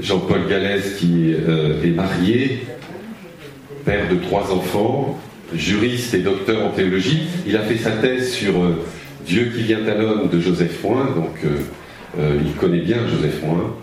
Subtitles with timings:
[0.00, 2.66] Jean-Paul Gallès qui euh, est marié,
[3.84, 5.18] père de trois enfants,
[5.54, 7.22] juriste et docteur en théologie.
[7.46, 8.84] Il a fait sa thèse sur euh,
[9.26, 13.74] Dieu qui vient à l'homme de Joseph Moin, donc euh, il connaît bien Joseph Moin.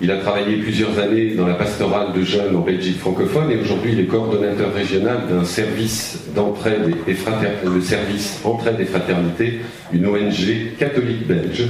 [0.00, 3.94] Il a travaillé plusieurs années dans la pastorale de jeunes en Belgique francophone et aujourd'hui
[3.94, 7.16] il est coordonnateur régional d'un service d'entraide et
[7.64, 8.40] le service
[8.78, 9.58] et fraternité,
[9.92, 11.64] une ONG catholique belge.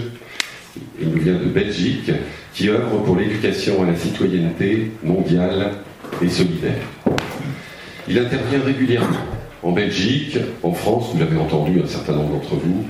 [1.01, 2.11] Il nous vient de Belgique,
[2.53, 5.73] qui œuvre pour l'éducation à la citoyenneté mondiale
[6.23, 6.87] et solidaire.
[8.09, 9.27] Il intervient régulièrement
[9.63, 12.85] en Belgique, en France, vous l'avez entendu un certain nombre d'entre vous,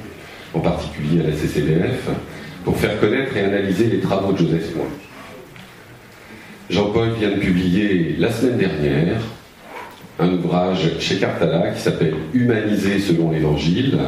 [0.55, 2.09] en particulier à la CCDF,
[2.65, 4.87] pour faire connaître et analyser les travaux de Joseph Moin.
[6.71, 9.21] Jean-Paul vient de publier la semaine dernière
[10.19, 13.99] un ouvrage chez Cartala qui s'appelle Humaniser selon l'Évangile.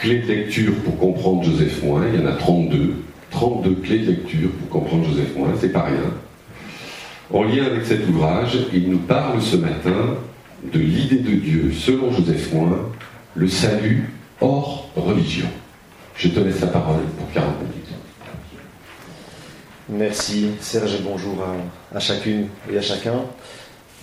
[0.00, 2.02] Clés de lecture pour comprendre Joseph Moin.
[2.12, 2.94] Il y en a 32.
[3.30, 6.12] 32 clés de lecture pour comprendre Joseph Moin, c'est pas rien.
[7.32, 10.16] En lien avec cet ouvrage, il nous parle ce matin
[10.64, 12.90] de l'idée de Dieu selon Joseph Moin,
[13.34, 14.10] le salut
[14.40, 15.48] hors religion.
[16.16, 17.74] Je te laisse la parole pour 40 minutes.
[19.90, 21.44] Merci Serge et bonjour
[21.94, 23.22] à, chacune et à chacun.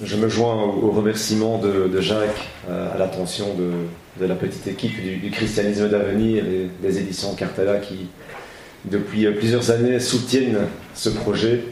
[0.04, 3.72] Je me joins au, remerciement de, Jacques euh, à, l'attention de,
[4.20, 8.08] la petite équipe du, christianisme d'avenir et des éditions Cartella qui,
[8.86, 10.60] depuis plusieurs années, soutiennent
[10.94, 11.64] ce projet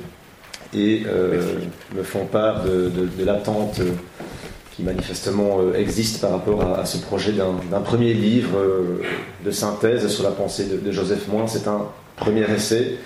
[0.74, 1.60] et euh,
[1.96, 2.92] me font part de,
[3.24, 3.80] l'attente
[4.72, 8.58] qui manifestement euh, existe par rapport à, ce projet d'un premier livre
[9.46, 11.48] de synthèse sur la pensée de, Joseph Moin.
[11.48, 12.98] C'est un premier essai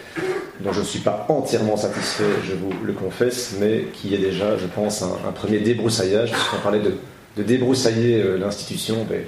[0.61, 4.57] dont je ne suis pas entièrement satisfait, je vous le confesse, mais qui est déjà,
[4.57, 6.95] je pense, un, premier débroussaillage, puisqu'on parlait de,
[7.43, 9.05] débroussailler euh, l'institution.
[9.09, 9.21] Ben,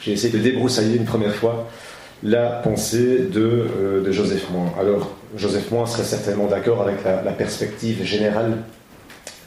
[0.00, 1.68] j'ai essayé de débroussailler une première fois
[2.22, 4.72] la pensée de, euh, Joseph Moin.
[4.80, 8.58] Alors, Joseph Moin serait certainement d'accord avec la, perspective générale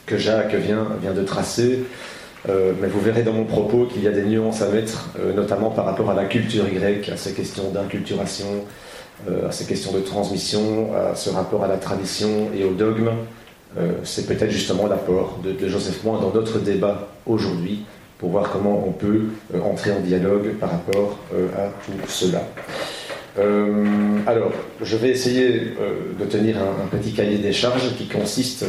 [0.06, 1.80] que Jacques vient, de tracer.
[2.48, 5.70] Euh, mais vous verrez dans mon propos qu'il y a des nuances à mettre, notamment
[5.70, 8.64] par rapport à la culture grecque, à ces questions d'inculturation,
[9.28, 13.10] à ces questions de transmission, à ce rapport à la tradition et au dogme.
[14.04, 17.84] C'est peut-être justement l'apport de, Joseph Moin dans notre débat aujourd'hui
[18.20, 21.18] pour voir comment on peut euh, entrer en dialogue par rapport
[21.56, 22.42] à tout cela.
[24.26, 25.72] alors, je vais essayer
[26.18, 28.66] de tenir un, petit cahier des charges qui consiste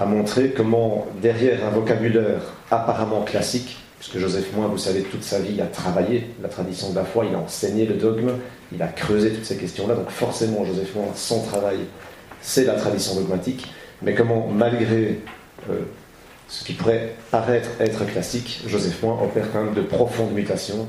[0.00, 2.40] à montrer comment, derrière un vocabulaire
[2.70, 6.96] apparemment classique, puisque Joseph Moin, vous savez, toute sa vie a travaillé la tradition de
[6.96, 8.32] la foi, il a enseigné le dogme,
[8.72, 11.78] il a creusé toutes ces questions-là, donc forcément, Joseph Moin, son travail,
[12.40, 13.66] c'est la tradition dogmatique,
[14.02, 15.20] mais comment, malgré
[15.70, 15.80] euh,
[16.48, 20.86] ce qui pourrait paraître être classique, Joseph Moin opère quand même de profondes mutations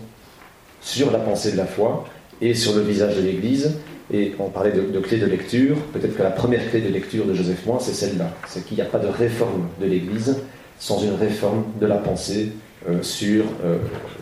[0.81, 2.05] sur la pensée de la foi
[2.41, 3.77] et sur le visage de l'Église.
[4.13, 7.25] Et on parlait de, de clé de lecture, peut-être que la première clé de lecture
[7.25, 10.37] de Joseph Moin, c'est celle-là, c'est qu'il n'y a pas de réforme de l'Église
[10.77, 12.51] sans une réforme de la pensée
[12.87, 13.77] euh, sur euh,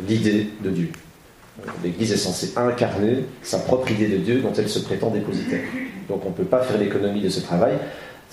[0.08, 0.90] l'idée de Dieu.
[1.84, 5.62] L'Église est censée incarner sa propre idée de Dieu dont elle se prétend dépositaire.
[6.08, 7.74] Donc on ne peut pas faire l'économie de ce travail.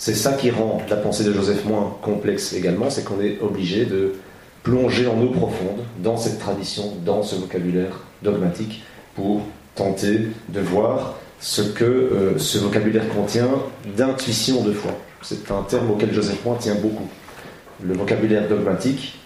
[0.00, 3.84] C'est ça qui rend la pensée de Joseph moins complexe également, c'est qu'on est obligé
[3.84, 4.14] de
[4.62, 8.82] plonger en eau profonde dans cette tradition, dans ce vocabulaire dogmatique,
[9.14, 9.42] pour
[9.74, 13.50] tenter de voir ce que euh, ce vocabulaire contient
[13.94, 14.92] d'intuition de foi.
[15.20, 17.08] C'est un terme auquel Joseph Moins tient beaucoup.
[17.84, 19.18] Le vocabulaire dogmatique,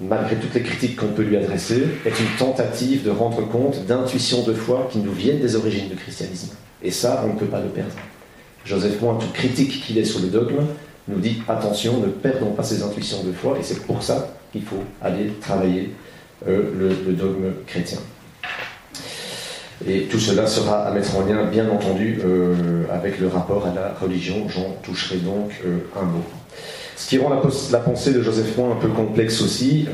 [0.00, 4.44] malgré toutes les critiques qu'on peut lui adresser, est une tentative de rendre compte d'intuitions
[4.44, 6.54] de foi qui nous viennent des origines du christianisme.
[6.84, 7.94] Et ça, on ne peut pas le perdre.
[8.64, 10.64] Joseph Moin, tout critique qu'il est sur le dogme,
[11.08, 14.62] nous dit attention, ne perdons pas ces intuitions de foi, et c'est pour ça qu'il
[14.62, 15.92] faut aller travailler
[16.48, 17.98] euh, le, dogme chrétien.
[19.86, 23.74] Et tout cela sera à mettre en lien, bien entendu, euh, avec le rapport à
[23.74, 24.48] la religion.
[24.48, 26.24] J'en toucherai donc euh, un mot.
[26.96, 29.88] Ce qui rend la, pensée de Joseph Moin un peu complexe aussi,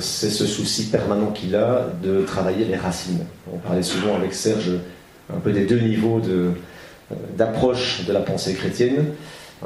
[0.00, 3.24] c'est ce souci permanent qu'il a de travailler les racines.
[3.54, 4.72] On parlait souvent avec Serge
[5.34, 6.50] un peu des deux niveaux euh,
[7.36, 9.06] d'approche de, la pensée chrétienne.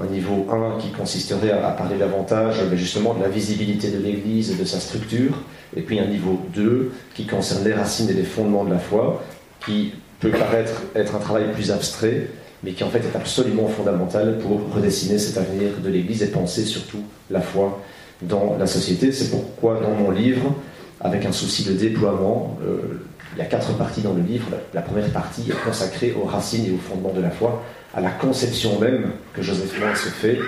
[0.00, 4.50] Un niveau 1 qui consisterait à, parler davantage mais justement de la visibilité de l'Église
[4.50, 5.34] et de sa structure,
[5.76, 9.22] et puis un niveau 2 qui concerne les racines et les fondements de la foi,
[9.64, 12.28] qui peut paraître être un travail plus abstrait,
[12.64, 16.64] mais qui en fait est absolument fondamental pour redessiner cet avenir de l'Église et penser
[16.64, 17.80] surtout la foi
[18.22, 19.12] dans la société.
[19.12, 20.54] C'est pourquoi dans mon livre,
[21.00, 23.00] avec un souci de déploiement, euh,
[23.34, 24.46] il y a quatre parties dans le livre.
[24.72, 27.62] La, première partie est consacrée aux racines et aux fondements de la foi,
[27.94, 30.38] à la conception même que Joseph Moin se fait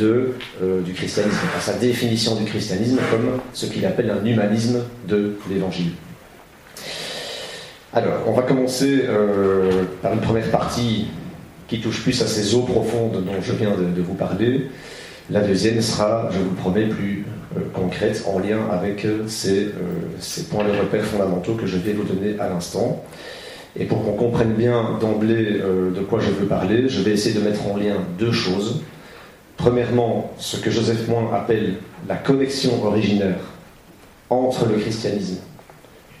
[0.00, 5.36] euh, du christianisme, à sa définition du christianisme comme ce qu'il appelle un humanisme de
[5.48, 5.92] l'évangile.
[7.92, 11.06] Alors, on va commencer euh, par une première partie
[11.68, 14.68] qui touche plus à ces eaux profondes dont je viens de, vous parler.
[15.30, 17.24] La deuxième sera, je vous promets, plus
[17.56, 19.70] euh, concrète en lien avec euh, ces,
[20.20, 23.04] ces, points de repère fondamentaux que je vais vous donner à l'instant.
[23.78, 27.44] Et pour qu'on comprenne bien d'emblée de quoi je veux parler, je vais essayer de
[27.44, 28.82] mettre en lien deux choses.
[29.58, 31.74] Premièrement, ce que Joseph Moin appelle
[32.08, 33.36] la connexion originaire
[34.30, 35.38] entre le christianisme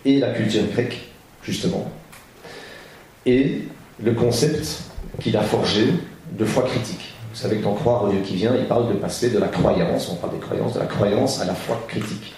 [0.04, 1.08] et la culture grecque,
[1.42, 1.90] justement,
[3.24, 3.62] et
[4.02, 4.82] le concept
[5.20, 5.86] qu'il a forgé
[6.38, 7.15] de foi critique.
[7.36, 9.48] Vous savez que dans Croire au Dieu qui vient, il parle de passer de la
[9.48, 12.32] croyance, on parle des croyances, de la croyance à la foi critique.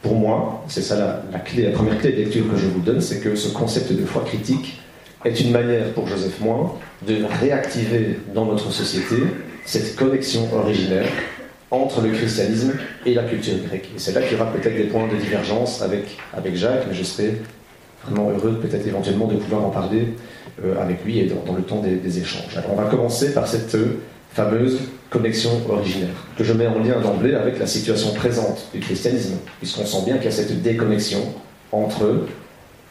[0.00, 3.02] Pour moi, c'est ça la, clé, la première clé de lecture que je vous donne,
[3.02, 4.80] c'est que ce concept de foi critique
[5.26, 6.72] est une manière pour Joseph Moin
[7.06, 9.16] de réactiver dans notre société
[9.66, 11.08] cette connexion originaire
[11.70, 12.72] entre le christianisme
[13.04, 13.90] et la culture grecque.
[13.94, 16.94] Et c'est là qu'il y aura peut-être des points de divergence avec, avec Jacques, mais
[16.94, 17.34] je serai
[18.06, 20.08] vraiment heureux peut-être éventuellement de pouvoir en parler
[20.64, 22.58] euh, avec lui et dans, le temps des, échanges.
[22.70, 23.98] On va commencer par cette euh,
[24.32, 24.78] fameuse
[25.10, 29.86] connexion originaire, que je mets en lien d'emblée avec la situation présente du christianisme, puisqu'on
[29.86, 31.20] sent bien qu'il y a cette déconnexion
[31.70, 32.26] entre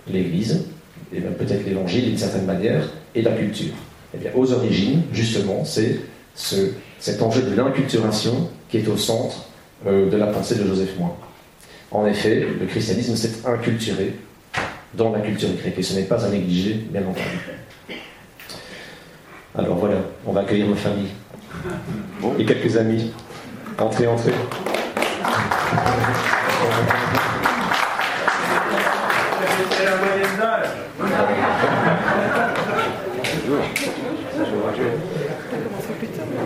[0.09, 0.65] l'Église,
[1.13, 3.73] et peut-être l'Évangile d'une certaine manière, et la culture.
[4.13, 5.99] Eh bien, aux origines, justement, c'est
[6.35, 9.47] ce, cet enjeu de l'inculturation qui est au centre
[9.85, 11.13] euh, de la pensée de Joseph Moin.
[11.91, 14.13] En effet, le christianisme s'est inculturé
[14.95, 17.99] dans la culture grecque et ce n'est pas à négliger, bien entendu.
[19.55, 21.11] Alors voilà, on va accueillir nos familles
[22.39, 23.11] et quelques amis.
[23.77, 24.33] Entrez, entrez.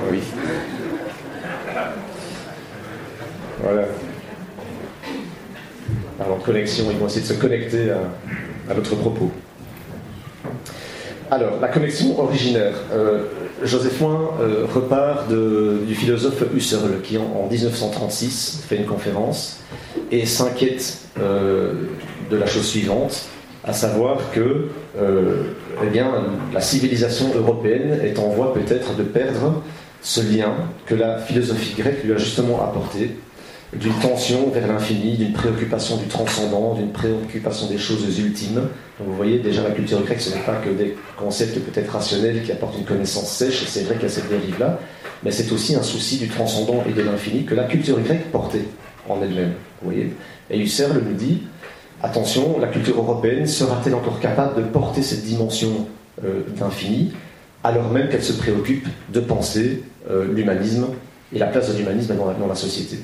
[0.09, 0.21] Oui.
[3.61, 3.83] Voilà.
[6.17, 9.31] Parlant de connexion, ils vont essayer de se connecter à, notre propos.
[11.29, 12.73] Alors, la connexion originaire.
[12.91, 13.25] Euh,
[13.63, 19.59] Joseph Moin euh, repart du philosophe Husserl qui, en, 1936, fait une conférence
[20.11, 21.73] et s'inquiète euh,
[22.31, 23.25] de la chose suivante,
[23.63, 26.11] à savoir que eh bien,
[26.53, 29.61] la civilisation européenne est en voie peut-être de perdre
[30.01, 30.53] ce lien
[30.85, 33.11] que la philosophie grecque lui a justement apporté,
[33.73, 38.61] d'une tension vers l'infini, d'une préoccupation du transcendant, d'une préoccupation des choses ultimes.
[38.99, 42.51] vous voyez, déjà la culture grecque, ce n'est pas que des concepts peut-être rationnels qui
[42.51, 44.79] apportent une connaissance sèche, c'est vrai qu'il y a cette dérive-là,
[45.23, 48.65] mais c'est aussi un souci du transcendant et de l'infini que la culture grecque portait
[49.09, 49.53] en elle-même.
[49.81, 50.13] Vous voyez
[50.49, 51.43] Et Husserl nous dit,
[52.01, 55.87] attention, la culture européenne sera-t-elle encore capable de porter cette dimension
[56.23, 57.11] euh, d'infini
[57.63, 60.87] alors même qu'elle se préoccupe de penser euh, l'humanisme
[61.33, 62.99] et la place de l'humanisme dans, la société?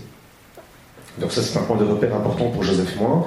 [1.20, 3.26] Donc ça c'est un point de repère important pour Joseph Moin.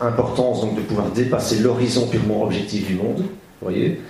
[0.00, 3.18] Importance donc de pouvoir dépasser l'horizon purement objectif du monde.
[3.18, 4.00] Vous voyez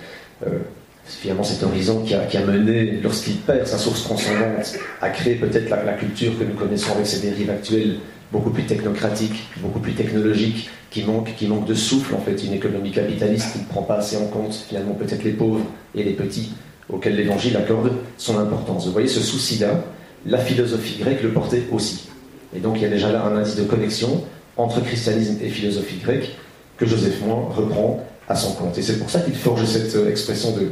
[0.47, 0.59] euh,
[1.05, 5.93] Finalement cet horizon qui a, mené, lorsqu'il perd sa source transcendante, à créer peut-être la,
[5.95, 7.97] culture que nous connaissons avec ses dérives actuelles,
[8.31, 12.53] beaucoup plus technocratique, beaucoup plus technologique, qui manque, qui manque de souffle en fait, une
[12.53, 15.65] économie capitaliste qui ne prend pas assez en compte finalement peut-être les pauvres
[15.95, 16.53] et les petits
[16.89, 18.87] auxquels l'Évangile accorde son importance.
[18.87, 19.83] Vous voyez ce souci-là,
[20.25, 22.12] la philosophie grecque le portait aussi.
[22.55, 24.25] Et donc il y a déjà là un indice de connexion
[24.57, 26.31] entre christianisme et philosophie grecque
[26.77, 28.77] que Joseph Moin reprend à son compte.
[28.79, 30.69] Et c'est pour ça qu'il forge cette expression de,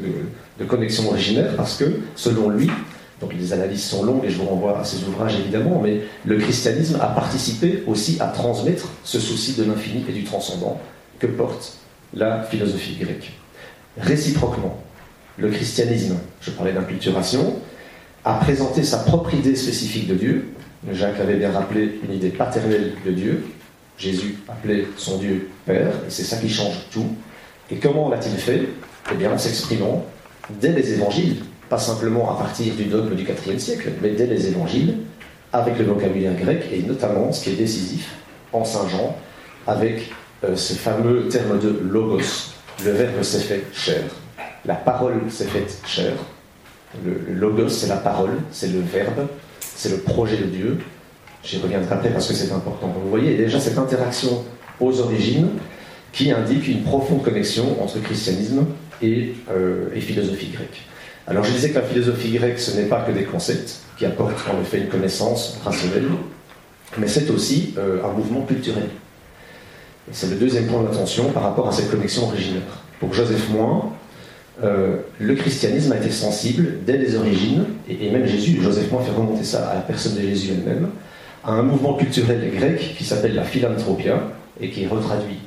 [0.59, 2.71] de connexion originaire, parce que, selon lui,
[3.21, 6.39] donc les analyses sont longues et je vous renvoie à ces ouvrages évidemment, mais le
[6.39, 10.81] christianisme a participé aussi à transmettre ce souci de l'infini et du transcendant
[11.19, 11.75] que porte
[12.15, 13.33] la philosophie grecque.
[13.99, 14.79] Réciproquement,
[15.37, 17.57] le christianisme, je parlais d'inculturation,
[18.25, 20.49] a présenté sa propre idée spécifique de Dieu.
[20.93, 23.45] Jacques l'avait bien rappelé, une idée paternelle de Dieu.
[23.99, 27.09] Jésus appelait son Dieu Père, et c'est ça qui change tout.
[27.71, 28.69] Et comment l'a-t-il fait?
[29.13, 30.05] Eh bien en s'exprimant
[30.61, 31.37] dès les évangiles,
[31.69, 34.97] pas simplement à partir du dogme du IVe siècle, mais dès les évangiles,
[35.53, 38.15] avec le vocabulaire grec, et notamment, ce qui est décisif,
[38.53, 39.17] en Saint Jean,
[39.67, 40.11] avec
[40.45, 42.53] euh, ce fameux terme de logos.
[42.85, 44.03] Le verbe s'est fait chair.
[44.65, 46.13] La parole s'est faite chair.
[47.05, 49.27] Le, logos, c'est la parole, c'est le verbe,
[49.61, 50.79] c'est le projet de Dieu.
[51.45, 52.95] J'y reviendrai après parce que c'est important.
[53.03, 54.45] vous voyez déjà cette interaction
[54.81, 55.51] aux origines
[56.13, 58.67] qui indique une profonde connexion entre christianisme
[59.01, 60.83] et euh, philosophie grecque.
[61.27, 64.45] Alors je disais que la philosophie grecque, ce n'est pas que des concepts qui apportent
[64.53, 66.09] en effet une connaissance rationnelle,
[66.99, 68.89] mais c'est aussi euh, un mouvement culturel.
[70.13, 72.63] C'est le deuxième point d'attention par rapport à cette connexion originaire.
[72.99, 73.93] Pour Joseph Moin,
[74.63, 79.13] euh, le christianisme a été sensible dès les origines, et, même Jésus, Joseph Moin fait
[79.13, 80.91] remonter ça à la personne de Jésus elle-même,
[81.45, 84.23] à un mouvement culturel grec qui s'appelle la philanthropia,
[84.61, 85.39] et qui est retraduit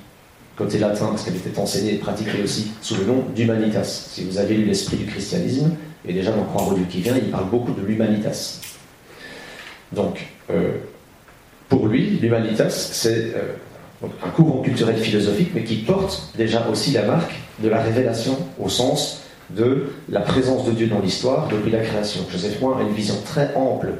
[0.57, 4.07] côté latin, parce qu'elle était enseignée et pratiquée aussi sous le nom d'humanitas.
[4.11, 5.75] Si vous avez lu l'esprit du christianisme,
[6.07, 8.59] et déjà dans Croix Dieu qui vient, il parle beaucoup de l'humanitas.
[9.91, 10.73] Donc, euh,
[11.69, 13.53] pour lui, l'humanitas, c'est euh,
[14.03, 18.69] un courant culturel philosophique, mais qui porte déjà aussi la marque de la révélation au
[18.69, 22.21] sens de la présence de Dieu dans l'histoire depuis la création.
[22.31, 23.93] Joseph Moin a une vision très ample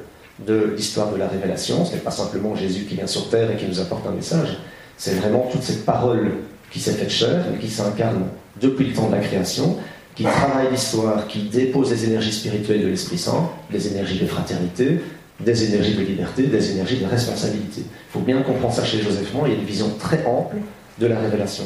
[0.46, 1.86] de l'histoire de la révélation.
[1.86, 4.58] Ce n'est pas simplement Jésus qui vient sur terre et qui nous apporte un message,
[4.98, 6.32] c'est vraiment toute cette parole
[6.72, 8.24] qui s'est faite chair et qui s'incarne
[8.62, 9.78] depuis le temps de la création,
[10.16, 15.00] qui travaille l'histoire, qui dépose les énergies spirituelles de l'Esprit Saint, des énergies de fraternité,
[15.44, 17.82] des énergies de liberté, des énergies de responsabilité.
[17.82, 20.58] Il faut bien comprendre ça chez Joseph Moin, il y a une vision très ample
[21.00, 21.66] de la révélation.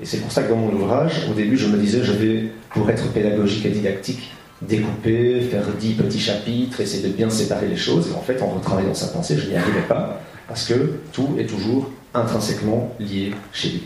[0.00, 2.44] Et c'est pour ça que dans mon ouvrage, au début, je me disais, je vais,
[2.70, 4.32] pour être pédagogique et didactique,
[4.62, 8.08] découper, faire dix petits chapitres, essayer de bien séparer les choses.
[8.10, 11.46] Et en fait, en retravaillant sa pensée, je n'y arrivais pas, parce que tout est
[11.46, 13.82] toujours intrinsèquement lié chez lui.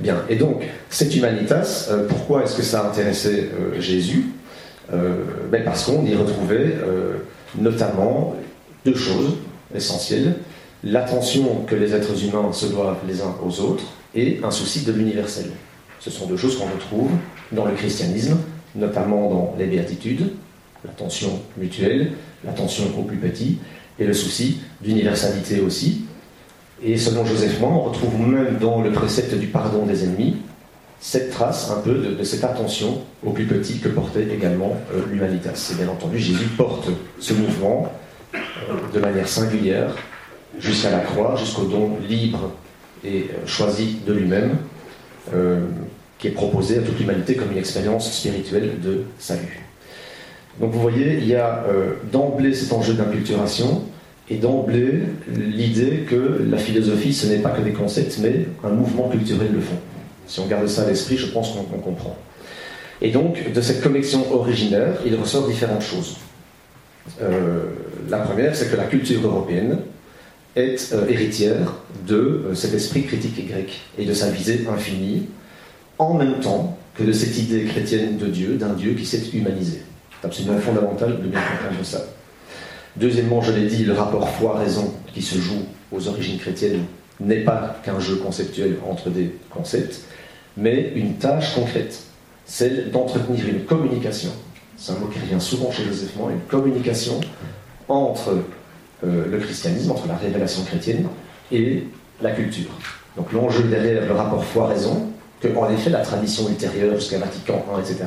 [0.00, 4.26] Bien, et donc, cette humanitas, euh, pourquoi est-ce que ça a intéressé euh, Jésus?
[4.92, 5.14] Euh,
[5.50, 6.74] ben Parce qu'on y retrouvait
[7.58, 8.34] notamment
[8.84, 9.36] deux choses
[9.74, 10.36] essentielles.
[10.84, 14.92] L'attention que les êtres humains se doivent les uns aux autres et un souci de
[14.92, 15.50] l'universel.
[16.00, 17.10] Ce sont deux choses qu'on retrouve
[17.52, 18.38] dans le christianisme,
[18.74, 20.32] notamment dans les béatitudes,
[20.84, 22.12] l'attention mutuelle,
[22.44, 23.58] l'attention aux plus petits,
[23.98, 26.06] et le souci d'universalité aussi.
[26.82, 30.36] Et selon Joseph Moin, on retrouve même dans le précepte du pardon des ennemis
[31.02, 35.72] cette trace un peu de, cette attention aux plus petits que portait également euh, l'humanitas.
[35.72, 37.92] Et bien entendu, Jésus porte ce mouvement
[38.34, 38.38] euh,
[38.94, 39.96] de manière singulière
[40.60, 42.52] jusqu'à la croix, jusqu'au don libre
[43.04, 44.58] et euh, choisi de lui-même,
[45.34, 45.66] euh,
[46.18, 49.66] qui est proposé à toute l'humanité comme une expérience spirituelle de salut.
[50.60, 51.64] Donc vous voyez, il y a
[52.12, 53.82] d'emblée cet enjeu d'inculturation
[54.28, 55.00] et d'emblée
[55.34, 59.60] l'idée que la philosophie, ce n'est pas que des concepts, mais un mouvement culturel de
[59.60, 59.78] fond.
[60.32, 62.16] Si on garde ça à l'esprit, je pense qu'on comprend.
[63.02, 66.16] Et donc, de cette connexion originaire, il ressort différentes choses.
[68.08, 69.78] la première, c'est que la culture européenne,
[70.56, 71.74] est euh, héritière
[72.06, 75.28] de euh, cet esprit critique grec et de sa visée infinie,
[75.98, 79.82] en même temps que de cette idée chrétienne de Dieu, d'un Dieu qui s'est humanisé.
[80.20, 82.04] C'est absolument fondamental de bien comprendre ça.
[82.96, 86.84] Deuxièmement, je l'ai dit, le rapport foi-raison qui se joue aux origines chrétiennes
[87.18, 90.00] n'est pas qu'un jeu conceptuel entre des concepts,
[90.56, 92.00] mais une tâche concrète,
[92.44, 94.30] celle d'entretenir une communication.
[94.76, 97.20] C'est un mot qui revient souvent chez Joseph une communication
[97.88, 98.30] entre
[99.04, 101.06] euh, le christianisme, entre la révélation chrétienne
[101.50, 101.84] et
[102.20, 102.70] la culture.
[103.16, 105.08] Donc l'enjeu derrière le rapport foi-raison,
[105.40, 108.04] que en effet la tradition ultérieure jusqu'à Vatican I, etc.,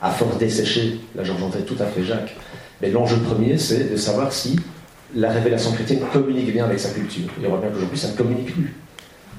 [0.00, 2.36] a fort desséché, là j'en tout à fait Jacques,
[2.80, 4.56] mais l'enjeu premier c'est de savoir si
[5.14, 7.28] la révélation chrétienne communique bien avec sa culture.
[7.38, 8.74] Il y aura bien qu'aujourd'hui ça ne communique plus.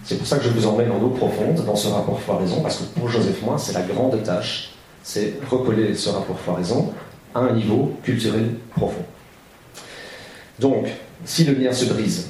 [0.07, 2.77] C'est pour ça que je vous emmène en eau profonde dans ce rapport foi-raison, parce
[2.77, 4.69] que pour Joseph Moin, c'est la grande tâche,
[5.03, 6.93] c'est recoller ce rapport foi-raison
[7.35, 9.03] à un niveau culturel profond.
[10.59, 10.87] Donc,
[11.25, 12.29] si le lien se brise,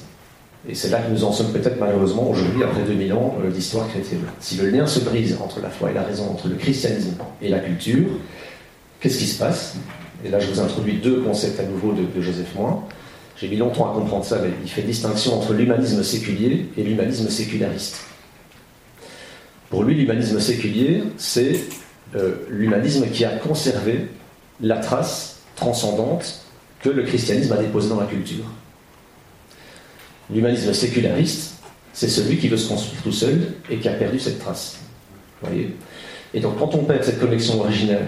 [0.68, 3.88] et c'est là que nous en sommes peut-être malheureusement aujourd'hui, après 2000 ans euh, d'histoire
[3.88, 7.14] chrétienne, si le lien se brise entre la foi et la raison, entre le christianisme
[7.44, 8.08] et la culture,
[9.00, 9.76] qu'est-ce qui se passe?
[10.26, 12.84] Et là, je vous introduis deux concepts à nouveau de, Joseph Moin.
[13.40, 17.30] J'ai mis longtemps à comprendre ça, mais il fait distinction entre l'humanisme séculier et l'humanisme
[17.30, 18.00] séculariste.
[19.70, 21.60] Pour lui, l'humanisme séculier, c'est
[22.16, 24.08] euh, l'humanisme qui a conservé
[24.60, 26.42] la trace transcendante
[26.82, 28.46] que le christianisme a déposé dans la culture.
[30.34, 31.56] L'humanisme séculariste,
[31.94, 34.78] c'est celui qui veut se construire tout seul et qui a perdu cette trace.
[35.42, 35.76] Voyez?
[36.34, 38.08] Et donc quand on perd cette connexion originaire,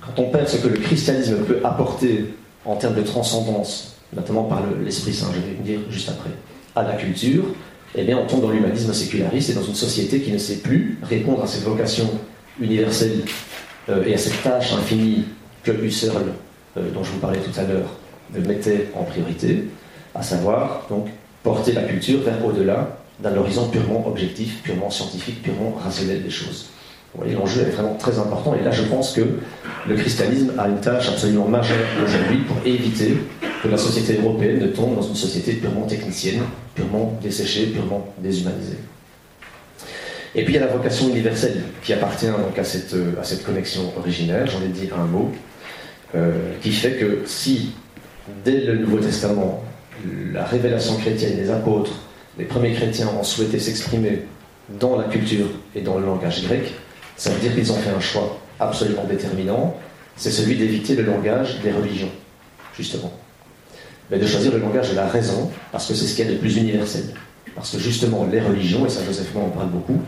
[0.00, 4.62] quand on perd ce que le christianisme peut apporter en termes de transcendance, notamment par
[4.84, 6.30] l'Esprit Saint, je vais dire juste après,
[6.76, 7.44] à la culture,
[7.94, 10.98] eh bien on tombe dans l'humanisme séculariste et dans une société qui ne sait plus
[11.02, 12.08] répondre à cette vocation
[12.60, 13.20] universelle
[13.88, 15.24] euh, et à cette tâche infinie
[15.62, 16.24] que Husserl
[16.76, 17.88] euh, dont je vous parlais tout à l'heure,
[18.32, 19.64] mettait en priorité,
[20.14, 21.06] à savoir donc
[21.44, 26.70] porter la culture vers au-delà d'un horizon purement objectif, purement scientifique, purement rationnel des choses.
[27.14, 29.20] Vous voyez, l'enjeu est vraiment très important, et là je pense que
[29.88, 33.18] le christianisme a une tâche absolument majeure aujourd'hui pour éviter
[33.64, 36.42] que la société européenne ne tombe dans une société purement technicienne,
[36.74, 38.76] purement desséchée, purement déshumanisée.
[40.34, 43.42] Et puis il y a la vocation universelle qui appartient donc à cette, à cette
[43.42, 45.32] connexion originaire, j'en ai dit un mot,
[46.14, 47.72] euh, qui fait que si,
[48.44, 49.64] dès le Nouveau Testament,
[50.34, 52.02] la révélation chrétienne des apôtres,
[52.38, 54.24] les premiers chrétiens ont souhaité s'exprimer
[54.78, 56.74] dans la culture et dans le langage grec,
[57.16, 59.74] ça veut dire qu'ils ont fait un choix absolument déterminant,
[60.16, 62.10] c'est celui d'éviter le langage des religions,
[62.76, 63.12] justement.
[64.10, 66.32] Mais de choisir le langage de la raison, parce que c'est ce qu'il y a
[66.32, 67.04] de plus universel.
[67.54, 70.00] parce que justement les religions, et ça Joseph Moi en parle beaucoup,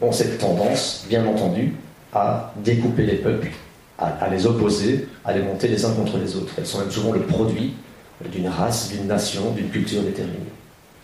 [0.00, 1.74] ont cette tendance, bien entendu,
[2.12, 3.50] à découper les peuples,
[3.98, 6.52] à, les opposer, à les monter les uns contre les autres.
[6.58, 7.74] Elles sont même souvent le produit
[8.32, 10.38] d'une race, d'une nation, d'une culture déterminée.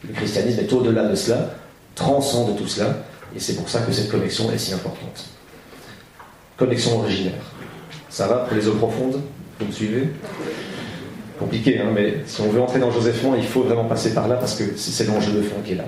[0.07, 1.50] Le christianisme est au-delà de cela,
[1.95, 2.97] transcende tout cela,
[3.35, 5.26] et c'est pour ça que cette connexion est si importante.
[6.57, 7.42] Connexion originaire.
[8.09, 9.21] Ça va pour les eaux profondes?
[9.59, 10.09] Vous me suivez?
[11.40, 14.37] Compliqué, hein, mais si on veut entrer dans Joseph il faut vraiment passer par là
[14.37, 15.87] parce que c'est l'enjeu de fond qui est là.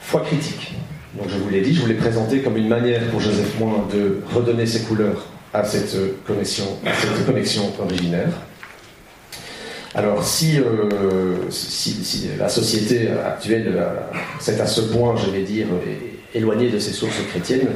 [0.00, 0.74] Foi critique.
[1.16, 3.86] Donc je vous l'ai dit, je vous l'ai présenté comme une manière pour Joseph Moins
[3.92, 5.96] de redonner ses couleurs à cette
[6.26, 8.30] connexion, cette connexion originaire.
[9.94, 13.80] Alors euh, si, si, la société actuelle
[14.40, 15.66] s'est à ce point, je vais dire,
[16.34, 17.68] éloignée de ses sources chrétiennes,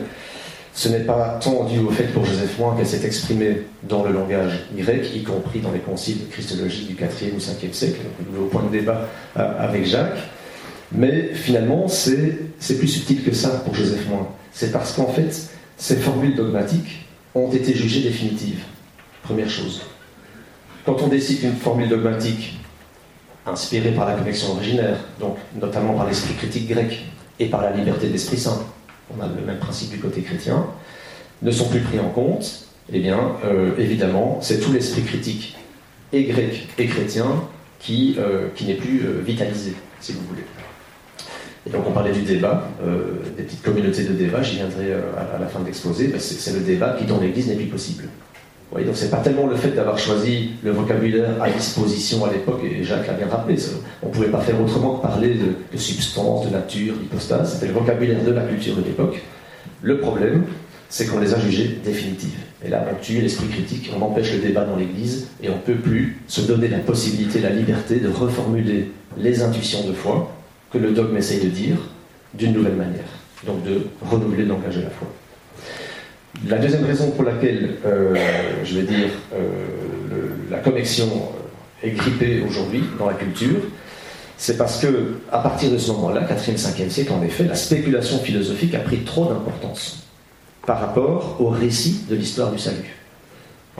[0.76, 4.12] ce n'est pas tant dû au fait pour Joseph Moins qu'elle s'est exprimée dans le
[4.12, 8.00] langage grec, y compris dans les conciles christologiques du 4e ou 5e siècle,
[8.38, 10.18] au point de débat euh, avec Jacques,
[10.92, 14.28] mais finalement c'est plus subtil que ça pour Joseph Moins.
[14.52, 18.60] C'est parce qu'en fait, ces formules dogmatiques ont été jugées définitives.
[19.22, 19.80] Première chose.
[20.84, 22.58] Quand on décide une formule dogmatique
[23.46, 27.02] inspirée par la connexion originaire, donc notamment par l'esprit critique grec
[27.40, 28.62] et par la liberté d'Esprit Saint,
[29.10, 30.66] on a le même principe du côté chrétien,
[31.42, 35.56] ne sont plus pris en compte, eh bien, euh, évidemment, c'est tout l'esprit critique,
[36.12, 37.26] et grec et chrétien,
[37.78, 40.44] qui, euh, n'est plus euh, vitalisé, si vous voulez.
[41.66, 42.68] Et donc on parlait du débat,
[43.36, 46.60] des petites communautés de débat, j'y viendrai à, la fin de l'exposé, ben, c'est le
[46.60, 48.04] débat qui dans l'Église n'est plus possible
[48.74, 52.82] donc c'est pas tellement le fait d'avoir choisi le vocabulaire à disposition à l'époque, et
[52.82, 53.56] Jacques l'a bien rappelé,
[54.02, 57.72] on ne pouvait pas faire autrement que parler de, substance, de nature, d'hypostase, c'était le
[57.72, 59.22] vocabulaire de la culture de l'époque.
[59.82, 60.44] Le problème,
[60.88, 62.38] c'est qu'on les a jugées définitives.
[62.64, 65.60] Et là, on tue l'esprit critique, on empêche le débat dans l'Église, et on ne
[65.60, 70.32] peut plus se donner la possibilité, la liberté de reformuler les intuitions de foi
[70.72, 71.76] que le dogme essaye de dire
[72.34, 73.04] d'une nouvelle manière.
[73.46, 75.08] Donc de renouveler le de la foi.
[76.44, 78.14] La deuxième raison pour laquelle, euh,
[78.62, 79.66] je vais dire, euh,
[80.50, 81.08] la connexion
[81.82, 83.56] est grippée aujourd'hui dans la culture,
[84.36, 88.18] c'est parce que, à partir de ce moment-là, 4e, 5e siècle, en effet, la spéculation
[88.18, 90.06] philosophique a pris trop d'importance
[90.66, 92.96] par rapport au récit de l'histoire du salut.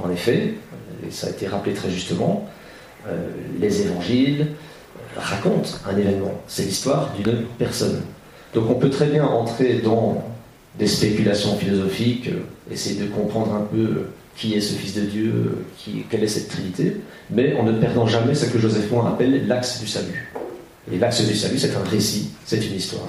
[0.02, 0.54] En effet,
[1.06, 2.48] et ça a été rappelé très justement,
[3.06, 3.28] euh,
[3.60, 4.48] les évangiles
[5.16, 6.40] racontent un événement.
[6.46, 8.02] C'est l'histoire d'une personne.
[8.54, 10.24] Donc on peut très bien entrer dans
[10.78, 15.02] des spéculations philosophiques, euh, essayer de comprendre un peu euh, qui est ce Fils de
[15.02, 16.96] Dieu, euh, qui, quelle est cette Trinité,
[17.30, 20.32] mais en ne perdant jamais ce que Joseph Moin appelle l'axe du salut.
[20.92, 23.08] Et l'axe du salut, c'est un récit, c'est une histoire.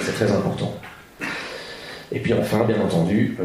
[0.00, 0.74] C'est très important.
[2.12, 3.38] Et puis enfin, bien entendu,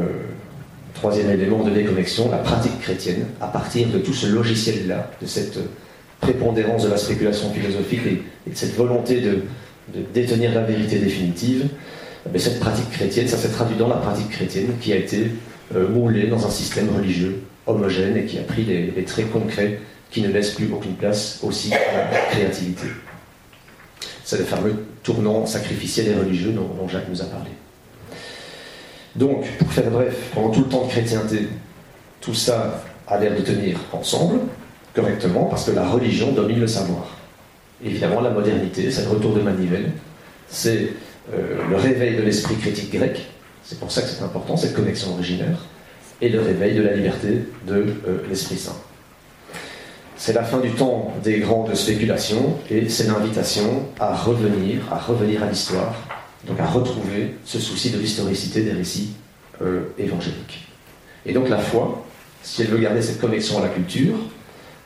[0.94, 5.58] troisième élément de déconnexion, la pratique chrétienne, à partir de tout ce logiciel-là, de cette
[6.20, 9.38] prépondérance de la spéculation philosophique et, de cette volonté de
[10.14, 11.70] détenir la vérité définitive,
[12.32, 15.32] mais cette pratique chrétienne, ça s'est traduit dans la pratique chrétienne qui a été
[15.76, 19.80] euh, moulée dans un système religieux homogène et qui a pris les, traits concrets
[20.12, 22.88] qui ne laissent plus aucune place aussi à la créativité.
[24.24, 27.52] C'est le fameux tournant sacrificiel et religieux dont, dont Jacques nous a parlé.
[29.16, 31.48] Donc, pour faire bref, pendant tout le temps de chrétienté,
[32.22, 34.40] tout ça a l'air de tenir ensemble,
[34.94, 37.06] correctement, parce que la religion domine le savoir.
[37.84, 39.92] Évidemment, la modernité, c'est le retour de manivelle,
[40.48, 40.90] c'est
[41.32, 43.26] le réveil de l'esprit critique grec,
[43.64, 45.66] c'est pour ça que c'est important, cette connexion originaire,
[46.22, 48.78] et le réveil de la liberté de euh, l'Esprit Saint.
[50.18, 55.44] C'est la fin du temps des grandes spéculations et c'est l'invitation à revenir, à revenir
[55.44, 55.94] à l'histoire,
[56.48, 59.14] donc à retrouver ce souci de l'historicité des récits
[59.62, 60.68] euh, évangéliques.
[61.26, 62.06] Et donc la foi,
[62.44, 64.16] si elle veut garder cette connexion à la culture,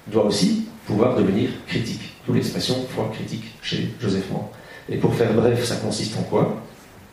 [0.08, 2.16] doit aussi pouvoir devenir critique.
[2.26, 4.50] D'où l'expression foi critique chez Joseph Moore.
[4.92, 6.62] Et pour faire bref, ça consiste en quoi?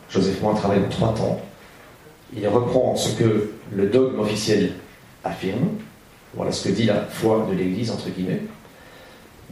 [0.09, 1.39] Joseph Moin travaille en trois temps.
[2.35, 4.73] Il reprend ce que le dogme officiel
[5.23, 5.69] affirme.
[6.33, 8.41] Voilà ce que dit la foi de l'Église, entre guillemets.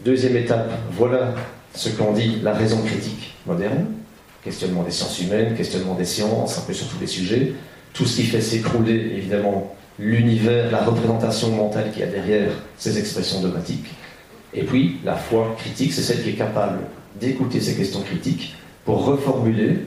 [0.04, 1.34] Deuxième étape, voilà
[1.74, 3.86] ce qu'en dit la raison critique moderne.
[4.44, 7.54] Questionnement des sciences humaines, questionnement des sciences, un peu sur tous les sujets.
[7.94, 12.98] Tout ce qui fait s'écrouler, évidemment, l'univers, la représentation mentale qu'il y a derrière ces
[13.00, 13.88] expressions dogmatiques.
[14.54, 16.80] Et puis, la foi critique, c'est celle qui est capable
[17.20, 19.80] d'écouter ces questions critiques pour reformuler,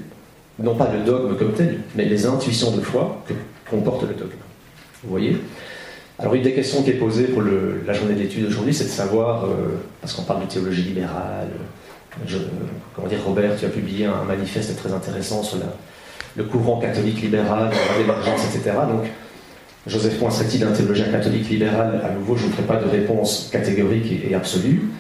[0.59, 3.35] non pas le dogme comme tel, mais les intuitions de foi que
[3.71, 4.33] comporte le dogme.
[5.05, 5.37] Vous voyez?
[6.19, 9.45] Alors une des questions qui est posée pour la journée d'études aujourd'hui, c'est de savoir,
[9.45, 11.49] euh, parce qu'on parle de théologie libérale,
[12.95, 15.59] comment dire, Robert, tu as publié un manifeste très intéressant sur
[16.37, 18.77] le courant catholique libéral, l'émergence, etc.
[18.89, 19.09] Donc,
[19.87, 23.49] Joseph Point serait-il un théologien catholique libéral À nouveau, je ne ferai pas de réponse
[23.53, 24.91] catégorique et absolue,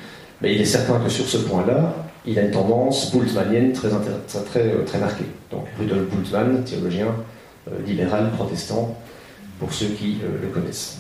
[0.41, 1.95] mais il est certain que sur ce point-là,
[2.29, 5.25] il a une tendance bultmannienne très, euh, très, marquée.
[5.51, 7.14] Donc Rudolf Bultmann, théologien
[7.87, 8.97] libéral, protestant,
[9.59, 10.99] pour ceux qui le connaissent.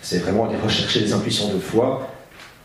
[0.00, 2.08] C'est vraiment aller rechercher les intuitions de foi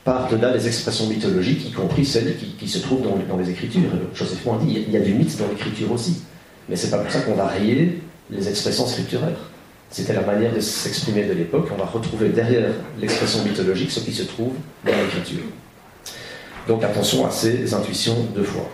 [0.04, 3.92] par-delà les expressions mythologiques, y compris celles qui, se trouvent dans, les Écritures.
[4.16, 6.24] Joseph Moin dit il y a du mythe dans l'Écriture aussi.
[6.68, 9.50] Mais c'est pas pour ça qu'on va rayer les expressions scripturaires.
[9.92, 11.68] C'était la manière de s'exprimer de l'époque.
[11.74, 14.54] On va retrouver derrière l'expression mythologique ce qui se trouve
[14.86, 15.44] dans l'Écriture.
[16.70, 18.70] Donc attention à ces intuitions de foi.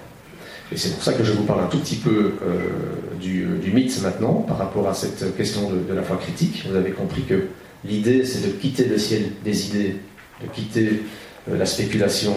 [0.70, 4.02] Et c'est pour ça que je vous parle un tout petit peu euh, du, mythe
[4.02, 6.66] maintenant, par rapport à cette question de, la foi critique.
[6.70, 7.48] Vous avez compris que
[7.86, 9.96] l'idée, c'est de quitter le ciel des idées,
[10.44, 11.04] de quitter
[11.50, 12.34] euh, la spéculation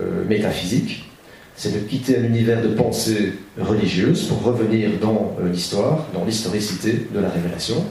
[0.00, 1.10] euh, métaphysique,
[1.56, 7.18] c'est de quitter un univers de pensée religieuse pour revenir dans l'histoire, dans l'historicité de
[7.18, 7.84] la révélation.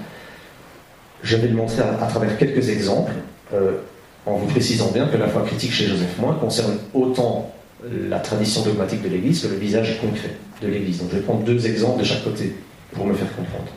[1.21, 3.11] Je vais le montrer à, travers quelques exemples,
[3.53, 3.73] euh,
[4.29, 7.53] en vous précisant bien que la foi critique chez Joseph Moin concerne autant
[8.09, 10.99] la tradition dogmatique de l'Église que le visage concret de l'Église.
[10.99, 12.55] Donc je vais prendre deux exemples de chaque côté
[12.93, 13.69] pour me faire comprendre.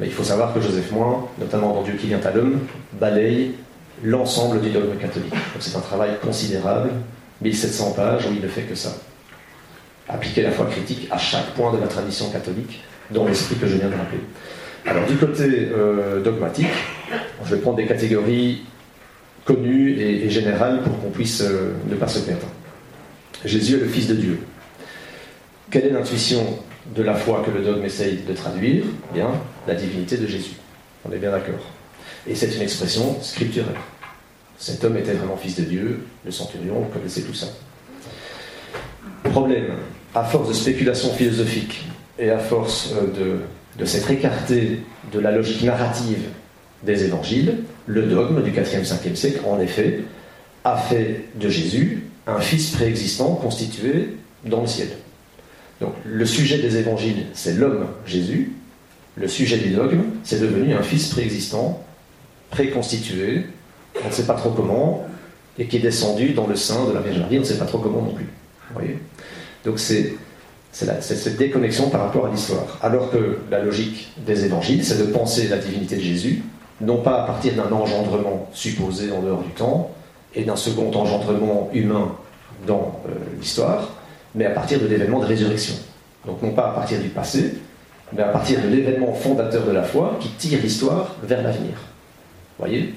[0.00, 2.60] Mais il faut savoir que Joseph Moin, notamment dans Dieu qui vient à l'homme,
[3.00, 3.52] balaye
[4.02, 5.30] l'ensemble du dogme catholique.
[5.30, 6.90] Donc c'est un travail considérable,
[7.42, 8.96] 1700 pages, où il ne fait que ça.
[10.08, 13.76] Appliquer la foi critique à chaque point de la tradition catholique, dans l'esprit que je
[13.76, 14.20] viens de rappeler.
[14.86, 16.66] Alors du côté euh, dogmatique,
[17.44, 18.64] je vais prendre des catégories
[19.44, 22.46] connues et, générales pour qu'on puisse euh, ne pas se perdre.
[23.44, 24.38] Jésus est le Fils de Dieu.
[25.70, 26.58] Quelle est l'intuition
[26.94, 28.84] de la foi que le dogme essaye de traduire?
[29.12, 29.28] Bien,
[29.66, 30.52] la divinité de Jésus.
[31.06, 31.60] On est bien d'accord.
[32.26, 33.80] Et c'est une expression scripturaire.
[34.56, 37.48] Cet homme était vraiment fils de Dieu, le centurion, vous connaissez tout ça.
[39.24, 39.72] Problème,
[40.14, 41.84] à force de spéculation philosophique
[42.18, 43.40] et à force euh,
[43.76, 44.80] de s'être écarté
[45.12, 46.28] de la logique narrative
[46.84, 50.00] des évangiles, le dogme du 4e, 5e siècle, en effet,
[50.64, 54.88] a fait de Jésus un fils préexistant constitué dans le ciel.
[55.80, 58.52] Donc le sujet des évangiles, c'est l'homme Jésus.
[59.16, 61.84] Le sujet du dogme, c'est devenu un fils préexistant,
[62.50, 63.46] préconstitué,
[64.04, 65.06] on ne sait pas trop comment,
[65.58, 67.66] et qui est descendu dans le sein de la Vierge Marie, on ne sait pas
[67.66, 68.26] trop comment non plus.
[68.72, 68.98] Voyez?
[69.64, 70.14] Donc c'est
[70.72, 72.78] cette déconnexion par rapport à l'histoire.
[72.82, 76.42] Alors que la logique des évangiles, c'est de penser la divinité de Jésus,
[76.84, 79.90] non pas à partir d'un engendrement supposé en dehors du temps,
[80.34, 82.12] et d'un second engendrement humain
[82.66, 83.90] dans euh, l'histoire,
[84.34, 85.74] mais à partir de l'événement de résurrection.
[86.26, 87.54] Donc non pas à partir du passé,
[88.12, 91.74] mais à partir de l'événement fondateur de la foi qui tire l'histoire vers l'avenir.
[92.58, 92.94] Vous voyez?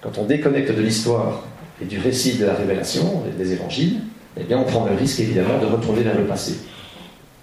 [0.00, 1.42] Quand on déconnecte de l'histoire
[1.80, 4.00] et du récit de la révélation, des évangiles,
[4.38, 6.58] eh bien on prend le risque évidemment de retourner vers le passé.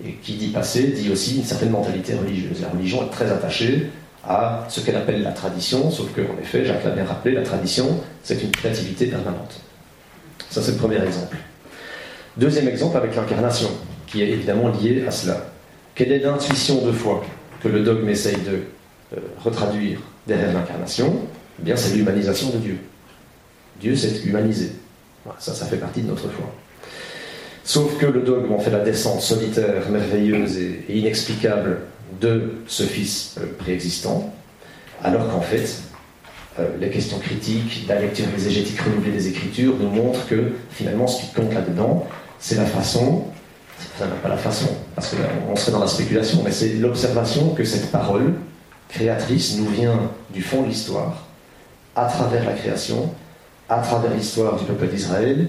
[0.06, 2.62] Et qui dit passé dit aussi une certaine mentalité religieuse.
[2.62, 3.90] La religion est très attachée
[4.26, 8.00] à ce qu'elle appelle la tradition, sauf qu'en effet, Jacques l'a bien rappelé, la tradition,
[8.24, 9.60] c'est une créativité permanente.
[10.50, 11.38] Ça, c'est le premier exemple.
[12.38, 13.70] Deuxième exemple avec l'incarnation,
[14.08, 15.46] qui est évidemment lié à cela.
[15.96, 17.24] Quelle est l'intuition de foi
[17.62, 18.64] que le dogme essaye de
[19.16, 21.20] euh, retraduire derrière l'incarnation?
[21.60, 22.78] Eh bien, c'est l'humanisation de Dieu.
[23.80, 24.72] Dieu s'est humanisé.
[25.40, 26.52] ça, ça fait partie de notre foi.
[27.64, 31.78] Sauf que le dogme en fait la descente solitaire, merveilleuse et, inexplicable
[32.20, 34.34] de ce Fils euh, préexistant,
[35.04, 35.82] alors qu'en fait,
[36.60, 41.22] euh, les questions critiques, la lecture exégétique renouvelée des Écritures nous montrent que finalement ce
[41.22, 42.08] qui compte là-dedans,
[42.40, 43.26] c'est la façon,
[43.96, 47.92] enfin pas la façon, parce qu'on serait dans la spéculation, mais c'est l'observation que cette
[47.92, 48.34] parole
[48.90, 51.26] créatrice nous vient du fond de l'histoire,
[51.96, 53.12] à travers la création,
[53.70, 55.48] à travers l'histoire du peuple d'Israël,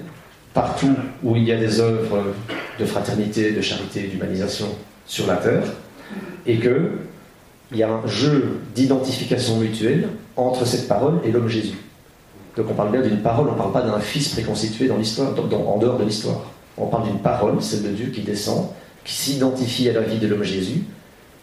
[0.54, 2.34] partout où il y a des œuvres
[2.78, 4.68] de fraternité, de charité, d'humanisation
[5.06, 5.64] sur la terre,
[6.46, 11.78] et qu'il y a un jeu d'identification mutuelle entre cette parole et l'homme Jésus.
[12.56, 15.30] Donc on parle bien d'une parole, on ne parle pas d'un fils préconstitué dans l'histoire,
[15.30, 16.42] en dehors de l'histoire.
[16.76, 18.68] On parle d'une parole, celle de Dieu qui descend,
[19.04, 20.84] qui s'identifie à la vie de l'homme Jésus,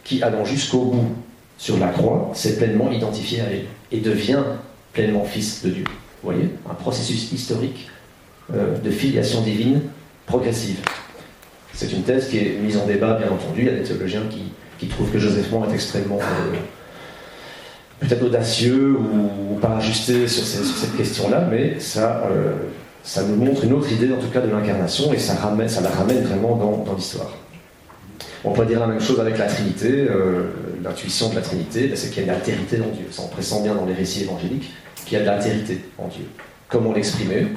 [0.03, 1.09] qui allant jusqu'au bout
[1.57, 4.43] sur la croix, s'est pleinement identifié à elle et devient
[4.93, 5.83] pleinement fils de Dieu.
[6.23, 7.89] Vous voyez Un processus historique
[8.53, 9.81] euh, de filiation divine
[10.25, 10.79] progressive.
[11.73, 13.61] C'est une thèse qui est mise en débat, bien entendu.
[13.61, 14.51] Il y a des théologiens qui,
[14.89, 16.55] trouvent que Joseph Moore est extrêmement euh,
[17.99, 22.53] peut-être audacieux ou, pas ajusté sur, cette question-là, mais ça, euh,
[23.03, 25.81] ça nous montre une autre idée, en tout cas, de l'incarnation, et ça, ramène, ça
[25.81, 27.31] la ramène vraiment dans, l'histoire.
[28.43, 30.07] On pourrait dire la même chose avec la Trinité,
[30.83, 33.05] l'intuition de la Trinité, ben, c'est qu'il y a une altérité en Dieu.
[33.11, 34.71] Ça, on pressent bien dans les récits évangéliques
[35.05, 36.25] qu'il y a de l'altérité en Dieu.
[36.69, 37.47] Comment l'exprimer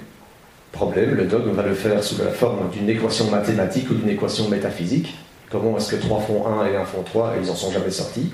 [0.73, 4.49] Problème, le dogme va le faire sous la forme d'une équation mathématique ou d'une équation
[4.49, 5.15] métaphysique.
[5.55, 7.93] Comment est-ce que 3 font 1 et 1 font 3 et ils n'en sont jamais
[7.93, 8.33] sortis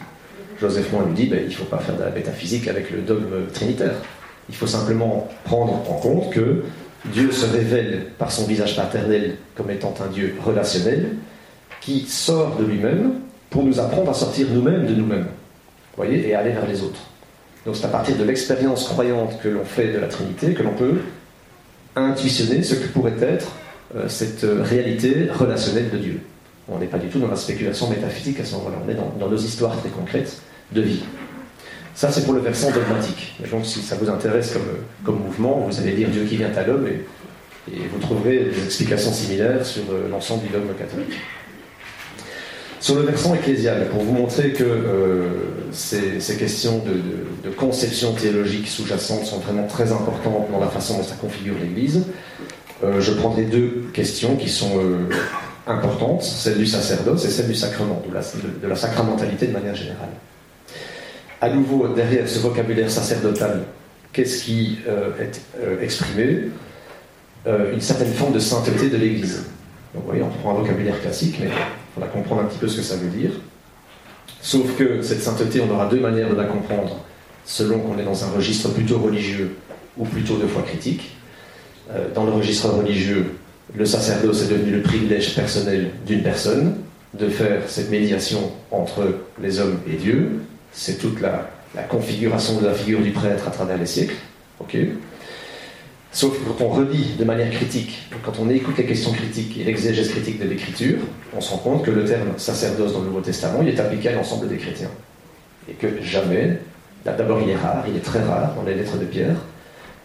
[0.59, 3.02] Joseph Moin lui dit ben, il ne faut pas faire de la métaphysique avec le
[3.02, 3.92] dogme trinitaire.
[4.48, 6.64] Il faut simplement prendre en compte que
[7.12, 11.16] Dieu se révèle par son visage paternel comme étant un Dieu relationnel
[11.83, 13.12] qui sort de lui-même
[13.50, 15.26] pour nous apprendre à sortir nous-mêmes de nous-mêmes.
[15.98, 17.02] Voyez, et aller vers les autres.
[17.66, 20.72] Donc c'est à partir de l'expérience croyante que l'on fait de la Trinité que l'on
[20.72, 21.00] peut
[21.96, 23.52] intuitionner ce que pourrait être
[23.94, 26.20] euh, cette réalité relationnelle de Dieu.
[26.70, 29.28] On n'est pas du tout dans la spéculation métaphysique à ce moment-là, on est dans,
[29.28, 30.40] nos histoires très concrètes
[30.72, 31.02] de vie.
[31.94, 33.35] Ça, c'est pour le versant dogmatique.
[33.50, 34.62] donc, si ça vous intéresse comme,
[35.04, 37.04] comme mouvement, vous allez lire Dieu qui vient à l'homme et,
[37.92, 41.12] vous trouverez des explications similaires sur euh, l'ensemble du dogme catholique.
[42.80, 45.28] Sur le versant ecclésial, pour vous montrer que euh,
[45.70, 51.14] ces, questions de, conception théologique sous-jacente sont vraiment très importantes dans la façon dont ça
[51.14, 52.06] configure l'Église,
[52.83, 54.80] euh, je prendrai deux questions qui sont
[55.70, 59.74] importantes, celle du sacerdoce et celle du sacrement, de la, de la sacramentalité de manière
[59.74, 60.11] générale.
[61.40, 63.62] À nouveau, derrière ce vocabulaire sacerdotal,
[64.12, 66.50] qu'est-ce qui est exprimé
[67.46, 69.44] Une certaine forme de sainteté de l'Église.
[69.94, 72.68] Donc, vous voyez, on prend un vocabulaire classique, mais il faudra comprendre un petit peu
[72.68, 73.30] ce que ça veut dire.
[74.40, 76.96] Sauf que cette sainteté, on aura deux manières de la comprendre,
[77.44, 79.56] selon qu'on est dans un registre plutôt religieux
[79.96, 81.16] ou plutôt de foi critique.
[81.92, 83.35] Euh, dans le registre religieux,
[83.76, 86.76] le sacerdoce est devenu le privilège personnel d'une personne
[87.14, 90.40] de faire cette médiation entre les hommes et Dieu.
[90.72, 91.50] C'est toute la,
[91.88, 94.16] configuration de la figure du prêtre à travers les siècles.
[96.12, 99.64] Sauf que quand on relit de manière critique, quand on écoute les questions critiques et
[99.64, 100.98] l'exégèse critique de l'écriture,
[101.37, 104.12] on se rend compte que le terme sacerdoce dans le Nouveau Testament, est appliqué à
[104.12, 104.90] l'ensemble des chrétiens.
[105.68, 106.59] Et que jamais,
[107.04, 109.37] d'abord il est rare, il est très rare dans les lettres de Pierre,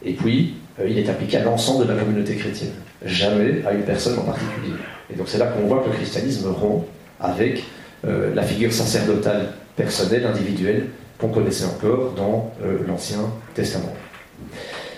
[0.04, 2.74] et puis euh, il est appliqué à l'ensemble de la communauté chrétienne,
[3.06, 4.74] jamais à une personne en particulier.
[5.14, 6.86] Et donc c'est là qu'on voit que le christianisme rompt
[7.20, 7.64] avec
[8.06, 10.88] euh, la figure sacerdotale personnelle, individuelle,
[11.18, 13.20] qu'on connaissait encore dans euh, l'Ancien
[13.54, 13.94] Testament.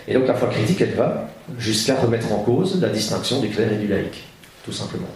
[0.07, 3.71] Et donc la foi critique, elle va jusqu'à remettre en cause la distinction du clerc
[3.73, 4.23] et du laïc,
[4.63, 5.07] tout simplement.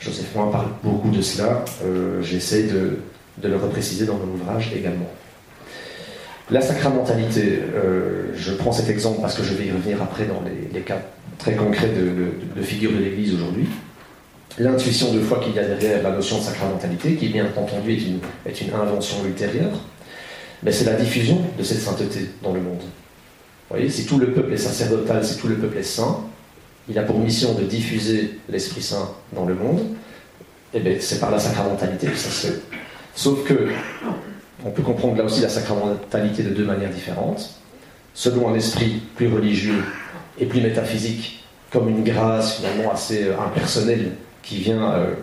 [0.00, 2.98] Joseph Moin parle beaucoup de cela, euh, j'essaie de,
[3.42, 5.10] le repréciser dans mon ouvrage également.
[6.50, 7.60] La sacramentalité,
[8.36, 10.98] je prends cet exemple parce que je vais y revenir après dans les, cas
[11.38, 13.66] très concrets de, figures de l'Église aujourd'hui.
[14.58, 17.96] L'intuition de foi qu'il y a derrière la notion de sacramentalité, qui bien entendu est
[17.96, 19.80] une, est une invention ultérieure,
[20.62, 22.80] mais c'est la diffusion de cette sainteté dans le monde.
[22.80, 26.20] Vous voyez, si tout le peuple est sacerdotal, si tout le peuple est saint,
[26.88, 29.80] il a pour mission de diffuser l'Esprit Saint dans le monde,
[30.72, 32.60] et eh bien c'est par la sacramentalité que ça se fait.
[33.14, 33.68] Sauf que,
[34.64, 37.50] on peut comprendre là aussi la sacramentalité de deux manières différentes.
[38.14, 39.82] Selon un esprit plus religieux
[40.38, 45.14] et plus métaphysique, comme une grâce finalement assez euh, impersonnelle qui vient euh,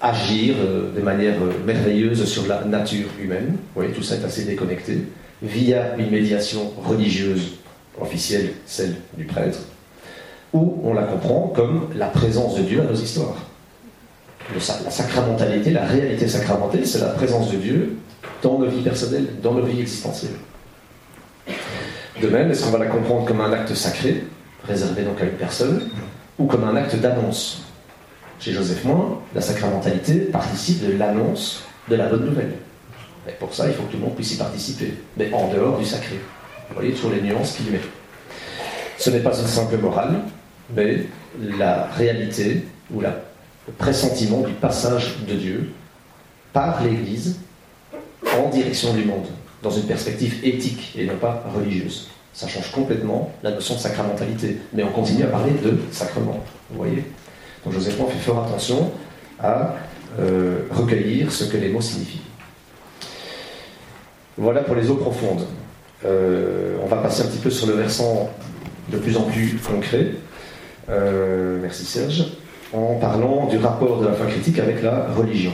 [0.00, 3.52] agir euh, de manière merveilleuse sur la nature humaine.
[3.52, 4.98] Vous voyez, tout ça est assez déconnecté,
[5.42, 7.54] via une médiation religieuse
[8.00, 9.58] officielle, celle du prêtre,
[10.52, 13.36] ou on la comprend comme la présence de Dieu à nos histoires.
[14.54, 17.96] la sacramentalité, la réalité sacramentelle, c'est la présence de Dieu
[18.42, 20.32] dans nos vies personnelles, dans nos vies existentielles.
[22.22, 24.22] De même, est-ce qu'on va la comprendre comme un acte sacré,
[24.64, 25.90] réservé donc à une personne,
[26.38, 27.64] ou comme un acte d'annonce
[28.38, 32.52] Chez Joseph Moins, la sacramentalité participe de l'annonce de la bonne nouvelle.
[33.28, 35.80] Et pour ça, il faut que tout le monde puisse y participer, mais en dehors
[35.80, 36.20] du sacré.
[36.68, 37.80] Vous voyez toujours les nuances qu'il met.
[38.98, 40.20] Ce n'est pas une simple morale,
[40.76, 41.06] mais
[41.58, 42.62] la réalité
[42.94, 43.16] ou la,
[43.66, 45.72] le pressentiment du passage de Dieu
[46.52, 47.40] par l'Église
[48.38, 49.26] en direction du monde,
[49.60, 52.11] dans une perspective éthique et non pas religieuse.
[52.32, 56.40] Ça change complètement la notion de sacramentalité, mais on continue à parler de sacrement.
[56.70, 57.04] Vous voyez
[57.64, 58.90] Donc Joseph fait fort attention
[59.38, 59.74] à
[60.18, 62.22] euh, recueillir ce que les mots signifient.
[64.38, 65.46] Voilà pour les eaux profondes.
[66.04, 68.30] Euh, on va passer un petit peu sur le versant
[68.90, 70.12] de plus en plus concret.
[70.88, 72.24] Euh, merci Serge.
[72.72, 75.52] En parlant du rapport de la foi critique avec la religion.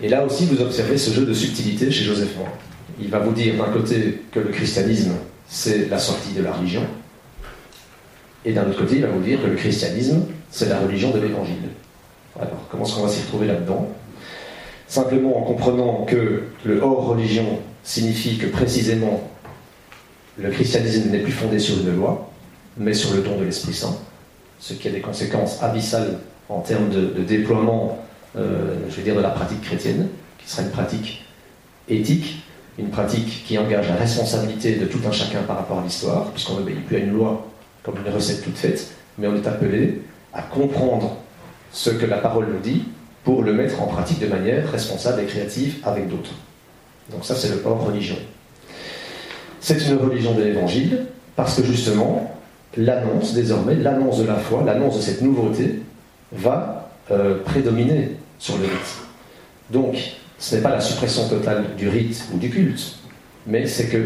[0.00, 2.48] Et là aussi, vous observez ce jeu de subtilité chez Joseph Moore.
[3.00, 5.12] Il va vous dire d'un côté que le christianisme,
[5.48, 6.82] c'est la sortie de la religion,
[8.44, 11.18] et d'un autre côté, il va vous dire que le christianisme, c'est la religion de
[11.18, 11.68] l'évangile.
[12.38, 13.88] Alors, comment est-ce qu'on va s'y retrouver là-dedans?
[14.86, 19.28] Simplement en comprenant que le hors religion signifie que précisément
[20.38, 22.30] le christianisme n'est plus fondé sur une loi,
[22.76, 23.98] mais sur le don de l'Esprit Saint,
[24.60, 27.98] ce qui a des conséquences abyssales en termes de, déploiement,
[28.36, 30.08] euh, je vais dire, de la pratique chrétienne,
[30.38, 31.24] qui sera une pratique
[31.88, 32.44] éthique,
[32.78, 36.54] une pratique qui engage la responsabilité de tout un chacun par rapport à l'histoire, puisqu'on
[36.54, 37.46] n'obéit plus à une loi
[37.82, 41.16] comme une recette toute faite, mais on est appelé à comprendre
[41.72, 42.84] ce que la parole nous dit
[43.24, 46.32] pour le mettre en pratique de manière responsable et créative avec d'autres.
[47.10, 48.16] Donc ça, c'est le port religion.
[49.60, 52.36] C'est une religion de l'évangile, parce que justement,
[52.76, 55.82] l'annonce désormais, l'annonce de la foi, l'annonce de cette nouveauté
[56.32, 58.98] va euh, prédominer sur le rite.
[59.70, 62.96] Donc, ce n'est pas la suppression totale du rite ou du culte,
[63.46, 63.96] mais c'est que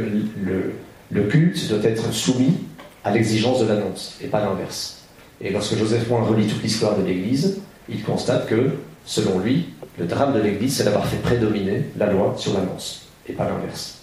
[1.11, 2.59] le, culte doit être soumis
[3.05, 5.03] à l'exigence de l'annonce et pas l'inverse.
[5.41, 8.71] Et lorsque Joseph Moin relit toute l'histoire de l'Église, il constate que,
[9.05, 13.33] selon lui, le drame de l'Église, c'est d'avoir fait prédominer la loi sur l'annonce et
[13.33, 13.99] pas l'inverse.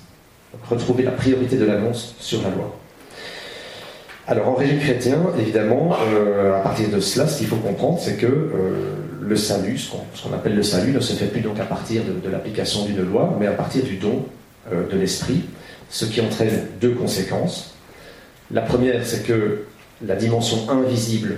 [0.69, 2.75] retrouver la priorité de l'annonce sur la loi.
[4.27, 8.15] Alors en régime chrétien, évidemment, euh, à partir de cela, ce qu'il faut comprendre, c'est
[8.15, 11.65] que euh, le salut, ce qu'on appelle le salut, ne se fait plus donc à
[11.65, 14.25] partir de, l'application d'une loi, mais à partir du don
[14.71, 15.43] euh, de l'esprit,
[15.89, 17.75] ce qui entraîne deux conséquences.
[18.51, 19.65] La première, c'est que
[20.05, 21.37] la dimension invisible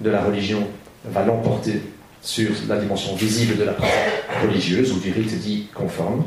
[0.00, 0.66] de la religion
[1.04, 1.82] va l'emporter
[2.22, 3.94] sur la dimension visible de la pratique
[4.42, 6.24] religieuse ou du rite dit conforme.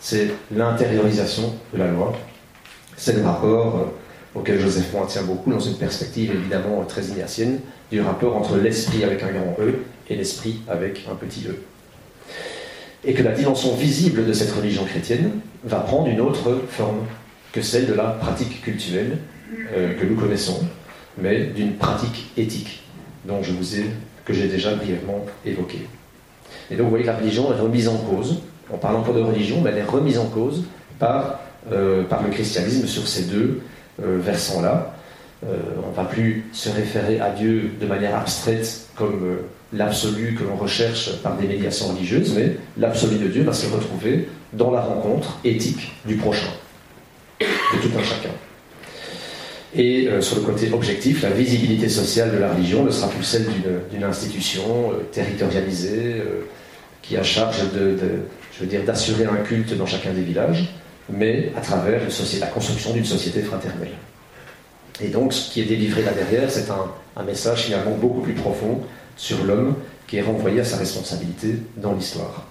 [0.00, 2.12] C'est l'intériorisation de la loi.
[2.96, 3.92] C'est le rapport
[4.34, 9.04] auquel Joseph Moin tient beaucoup, dans une perspective évidemment très ignatienne, du rapport entre l'esprit
[9.04, 9.74] avec un grand E
[10.08, 11.56] et l'esprit avec un petit e.
[13.04, 17.06] Et que la dimension visible de cette religion chrétienne va prendre une autre forme
[17.52, 19.18] que celle de la pratique culturelle
[19.74, 20.60] euh, que nous connaissons,
[21.18, 22.82] mais d'une pratique éthique
[23.24, 23.86] dont je vous ai,
[24.24, 25.86] que j'ai déjà brièvement évoquée.
[26.70, 29.20] Et donc vous voyez que la religion est remise en cause, on parle encore de
[29.20, 30.64] religion, mais elle est remise en cause
[30.98, 31.40] par,
[31.72, 33.60] euh, par le christianisme sur ces deux
[34.02, 34.94] euh, versants-là.
[35.44, 39.36] Euh, on ne va plus se référer à Dieu de manière abstraite comme euh,
[39.72, 44.28] l'absolu que l'on recherche par des médiations religieuses, mais l'absolu de Dieu va se retrouver
[44.52, 46.50] dans la rencontre éthique du prochain,
[47.40, 48.34] de tout un chacun.
[49.74, 53.46] Et sur le côté objectif, la visibilité sociale de la religion ne sera plus celle
[53.92, 56.24] d'une institution territorialisée
[57.02, 57.96] qui a charge de,
[58.84, 60.68] d'assurer un culte dans chacun des villages,
[61.12, 62.00] mais à travers
[62.40, 63.92] la construction d'une société fraternelle.
[65.02, 68.80] Et donc, ce qui est délivré là derrière, c'est un, message finalement beaucoup plus profond
[69.14, 69.74] sur l'homme
[70.06, 72.46] qui est renvoyé à sa responsabilité dans l'histoire.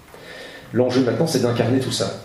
[0.72, 2.22] L'enjeu maintenant, c'est d'incarner tout ça.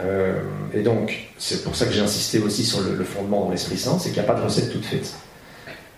[0.00, 0.40] Euh,
[0.72, 3.98] et donc, c'est pour ça que j'ai insisté aussi sur le, fondement dans l'Esprit Saint,
[3.98, 5.12] c'est qu'il n'y a pas de recette toute faite.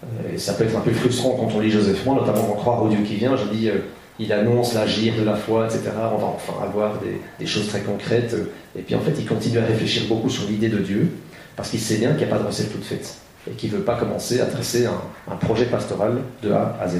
[0.03, 2.57] Euh, et ça peut être un peu frustrant quand on lit Joseph Moin, notamment quand
[2.57, 3.37] croire au Dieu qui vient.
[3.37, 3.79] Je dis, euh,
[4.20, 5.92] il annonce l'agir de la foi, etc.
[5.96, 6.98] On va enfin avoir
[7.38, 8.37] des, choses très concrètes.
[8.78, 11.11] Et puis en fait, il continue à réfléchir beaucoup sur l'idée de Dieu,
[11.56, 13.14] parce qu'il sait bien qu'il n'y a pas de recette toute faite,
[13.50, 16.98] et qu'il ne veut pas commencer à dresser un, projet pastoral de A à Z.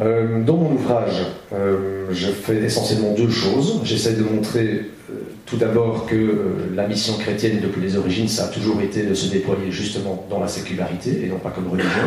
[0.00, 3.80] Euh, dans mon ouvrage, euh, je fais essentiellement deux choses.
[3.84, 5.14] J'essaie de montrer euh,
[5.46, 9.30] tout d'abord que la mission chrétienne depuis les origines, ça a toujours été de se
[9.30, 12.02] déployer justement dans la sécularité et non pas comme religion.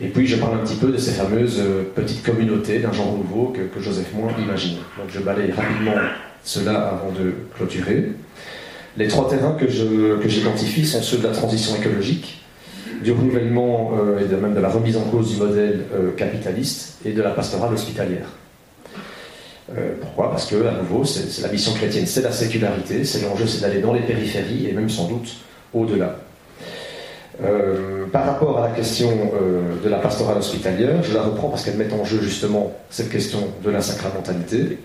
[0.00, 3.16] Et puis je parle un petit peu de ces fameuses euh, petites communautés d'un genre
[3.16, 4.78] nouveau que, Joseph Moin imagine.
[4.98, 5.94] Donc je balaye rapidement
[6.44, 8.12] cela avant de clôturer.
[8.96, 9.66] Les trois terrains que
[10.28, 12.42] j'identifie sont ceux de la transition écologique,
[13.02, 17.12] du renouvellement euh, et même de la remise en cause du modèle euh, capitaliste et
[17.12, 18.28] de la pastorale hospitalière.
[20.00, 20.30] pourquoi?
[20.30, 23.80] Parce que, à nouveau, c'est la mission chrétienne, c'est la sécularité, c'est l'enjeu, c'est d'aller
[23.80, 25.36] dans les périphéries et même sans doute
[25.72, 26.18] au-delà.
[27.40, 31.64] Euh, par rapport à la question euh, de la pastorale hospitalière, je la reprends parce
[31.64, 34.78] qu'elle met en jeu justement cette question de la sacramentalité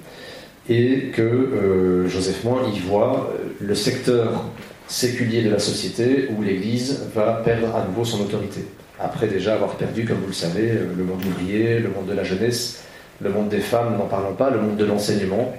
[0.70, 4.46] et que euh, Joseph Moin y voit le secteur
[4.88, 8.66] séculier de la société où l'Église va perdre à nouveau son autorité.
[9.00, 12.24] Après déjà avoir perdu, comme vous le savez, le monde ouvrier, le monde de la
[12.24, 12.84] jeunesse,
[13.22, 15.54] le monde des femmes, n'en parlons pas, le monde de l'enseignement,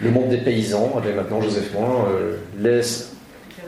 [0.00, 1.00] le monde des paysans.
[1.08, 2.08] Et maintenant, Joseph Moin
[2.58, 3.12] laisse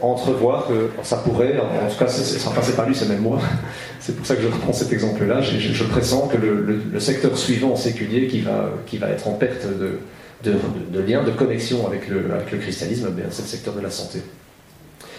[0.03, 2.07] entrevoir que ça pourrait, en tout cas,
[2.55, 3.39] passé par lui, c'est même moi.
[4.01, 5.43] C'est pour ça que je reprends cet exemple-là.
[5.43, 9.99] Je, pressens que le, secteur suivant séculier qui va, qui va être en perte de,
[10.43, 13.91] de, lien, de connexion avec le, avec le christianisme, eh c'est le secteur de la
[13.91, 14.23] santé.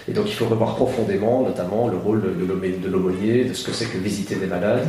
[0.07, 3.85] Et donc il faut revoir profondément, notamment, le rôle de l'aumônier, de ce que c'est
[3.85, 4.87] que visiter des malades,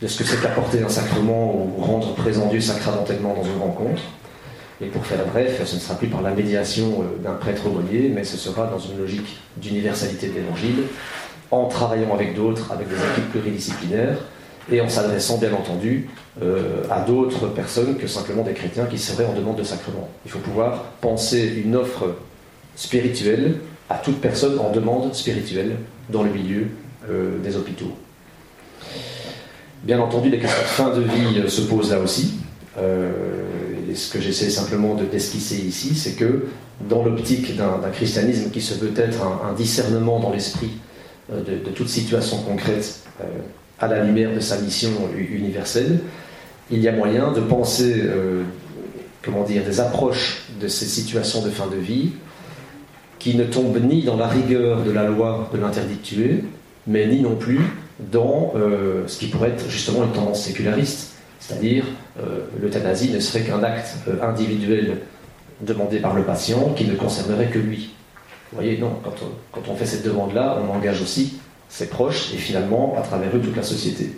[0.00, 4.02] de ce que c'est qu'apporter un sacrement ou rendre présent Dieu sacramentellement dans une rencontre.
[4.80, 8.10] Et pour faire bref, ce ne sera plus par la médiation euh, d'un prêtre aumônier,
[8.14, 10.84] mais ce sera dans une logique d'universalité de l'évangile,
[11.50, 14.18] en travaillant avec d'autres, avec des équipes pluridisciplinaires,
[14.70, 16.08] et en s'adressant bien entendu
[16.42, 20.08] euh, à d'autres personnes que simplement des chrétiens qui seraient en demande de sacrement.
[20.24, 22.14] Il faut pouvoir penser une offre
[22.76, 23.56] spirituelle
[23.90, 25.76] à toute personne en demande spirituelle
[26.10, 26.68] dans le milieu
[27.10, 27.96] euh, des hôpitaux.
[29.82, 32.34] Bien entendu, les questions de fin de vie se posent là aussi
[33.88, 36.46] et ce que j'essaie simplement de d'esquisser ici, c'est que
[36.88, 40.70] dans l'optique d'un christianisme qui se veut être un, discernement dans l'esprit
[41.32, 43.24] euh, de, toute situation concrète euh,
[43.80, 46.00] à la lumière de sa mission universelle,
[46.70, 48.42] il y a moyen de penser, euh,
[49.22, 52.12] comment dire, des approches de ces situations de fin de vie
[53.18, 56.40] qui ne tombe ni dans la rigueur de la loi de l'interdit de
[56.86, 57.60] mais ni non plus
[58.12, 58.54] dans
[59.08, 61.17] ce qui pourrait être justement une tendance séculariste,
[61.48, 61.84] c'est-à-dire
[62.20, 64.98] euh, l'euthanasie ne serait qu'un acte euh, individuel
[65.62, 67.94] demandé par le patient qui ne concernerait que lui.
[68.52, 68.92] Vous voyez, non,
[69.52, 71.38] quand on, fait cette demande-là, on engage aussi
[71.68, 74.12] ses proches et finalement, à travers eux, toute la société.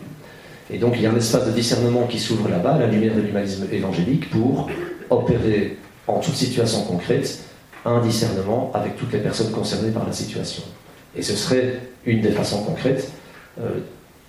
[0.72, 3.20] Et donc il y a un espace de discernement qui s'ouvre là-bas, la lumière de
[3.20, 4.68] l'humanisme évangélique, pour
[5.08, 7.44] opérer en toute situation concrète
[7.84, 10.62] un discernement avec toutes les personnes concernées par la situation.
[11.16, 13.10] Et ce serait une des façons concrètes
[13.60, 13.80] euh,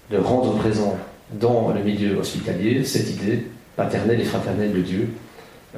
[0.09, 0.97] de rendre présent
[1.33, 5.09] dans le milieu hospitalier cette idée paternelle et fraternelle de Dieu,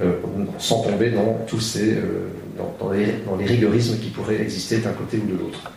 [0.01, 0.13] euh,
[0.57, 2.27] sans tomber dans tous ces, euh,
[2.57, 5.71] dans, les, rigorismes qui pourraient exister d'un côté ou de l'autre.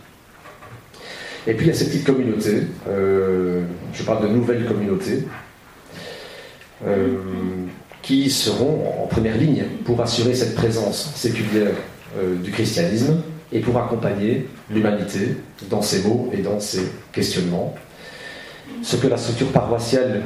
[1.45, 5.23] Et puis il y a ces petites communautés, je parle de nouvelles communautés,
[8.01, 11.71] qui seront en première ligne pour assurer cette présence séculière
[12.43, 13.21] du christianisme
[13.53, 15.37] et pour accompagner l'humanité
[15.69, 17.75] dans ses mots et dans ses questionnements.
[18.81, 20.21] Ce que la structure paroissiale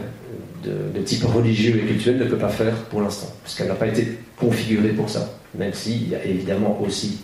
[0.64, 4.20] de, type religieux et culturel ne peut pas faire pour l'instant, puisqu'elle n'a pas été
[4.38, 7.22] configurée pour ça, même s'il y a évidemment aussi,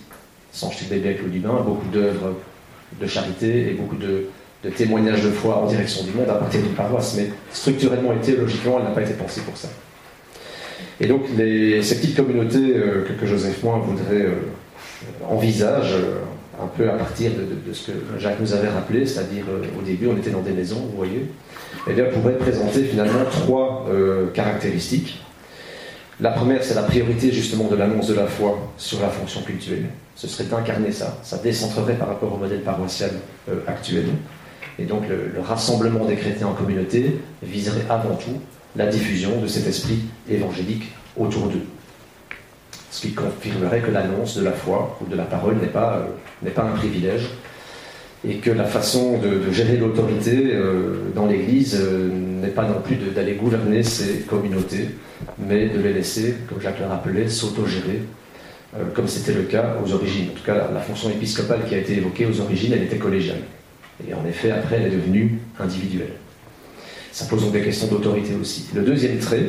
[0.51, 2.35] sans jeter bébé avec l'eau du bain, beaucoup d'œuvres
[2.99, 4.25] de charité et beaucoup de,
[4.75, 8.77] témoignages de foi en direction du monde à partir d'une paroisse, mais structurellement et théologiquement,
[8.79, 9.69] elle n'a pas été pensée pour ça.
[10.99, 14.33] Et donc, ces petites communautés euh, que, Joseph Moin voudrait euh,
[15.29, 16.19] envisage, euh,
[16.61, 20.07] un peu à partir de, ce que Jacques nous avait rappelé, c'est-à-dire euh, au début
[20.07, 21.27] on était dans des maisons, vous voyez,
[21.87, 25.23] eh bien pourrait présenter finalement trois euh, caractéristiques.
[26.19, 29.85] La première, c'est la priorité justement de l'annonce de la foi sur la fonction cultuelle.
[30.15, 31.19] Ce serait d'incarner ça.
[31.21, 33.11] Ça décentrerait par rapport au modèle paroissial
[33.67, 34.05] actuel.
[34.79, 38.41] Et donc le, rassemblement des chrétiens en communauté viserait avant tout
[38.75, 41.65] la diffusion de cet esprit évangélique autour d'eux
[42.97, 46.07] ce qui confirmerait que l'annonce de la foi ou de la parole n'est pas,
[46.43, 47.27] euh, pas un privilège,
[48.27, 52.09] et que la façon de, gérer l'autorité euh, dans l'Église euh,
[52.41, 54.89] n'est pas non plus d'aller gouverner ces communautés,
[55.37, 58.01] mais de les laisser, comme Jacques le rappelait, s'autogérer,
[58.93, 60.29] comme c'était le cas aux origines.
[60.31, 62.97] En tout cas, la, la, fonction épiscopale qui a été évoquée aux origines, elle était
[62.97, 63.39] collégiale.
[64.07, 66.13] Et en effet, après, elle est devenue individuelle.
[67.11, 68.65] Ça pose donc des questions d'autorité aussi.
[68.75, 69.45] Le deuxième trait,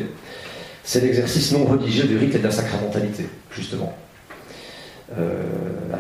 [0.89, 3.95] c'est l'exercice non religieux du rite et de la sacramentalité, justement.
[5.18, 5.43] Euh,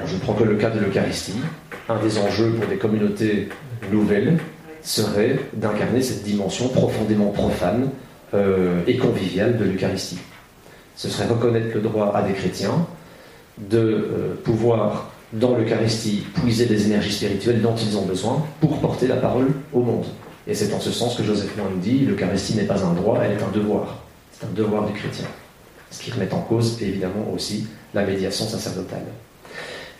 [0.06, 1.34] je ne prends que le cas de l'Eucharistie.
[1.90, 3.50] Un des enjeux pour des communautés
[3.92, 4.38] nouvelles
[4.82, 7.90] serait d'incarner cette dimension profondément profane
[8.32, 10.20] euh, et conviviale de l'Eucharistie.
[10.96, 12.86] Ce serait reconnaître le droit à des chrétiens
[13.58, 19.06] de euh, pouvoir, dans l'Eucharistie, puiser les énergies spirituelles dont ils ont besoin pour porter
[19.06, 20.06] la parole au monde.
[20.46, 23.20] Et c'est en ce sens que Joseph Moin nous dit l'Eucharistie n'est pas un droit,
[23.22, 24.07] elle est un devoir.
[24.38, 25.26] C'est un devoir du chrétien.
[25.90, 29.06] Ce qui remet en cause, évidemment, aussi la médiation sacerdotale.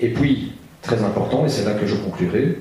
[0.01, 2.59] Et puis, très important, et c'est là que je conclurai,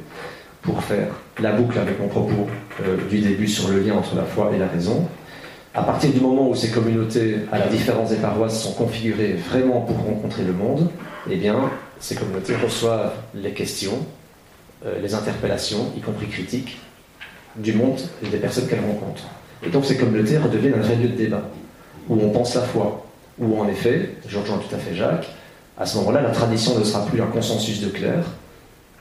[0.62, 1.10] pour faire
[1.40, 2.48] la boucle avec mon propos
[2.82, 5.08] euh, du début sur le lien entre la foi et la raison,
[5.74, 9.82] à partir du moment où ces communautés, à la différence des paroisses, sont configurées vraiment
[9.82, 10.90] pour rencontrer le monde,
[11.30, 11.70] eh bien,
[12.00, 14.06] ces communautés reçoivent les questions,
[14.86, 16.80] euh, les interpellations, y compris critiques,
[17.56, 19.28] du monde et des personnes qu'elles rencontrent.
[19.66, 21.44] Et donc ces communautés redeviennent un vrai lieu de débat
[22.10, 23.06] où on pense la foi,
[23.40, 25.28] où en effet, je rejoins tout à fait Jacques,
[25.78, 28.24] à ce moment-là, la tradition ne sera plus un consensus de clerc,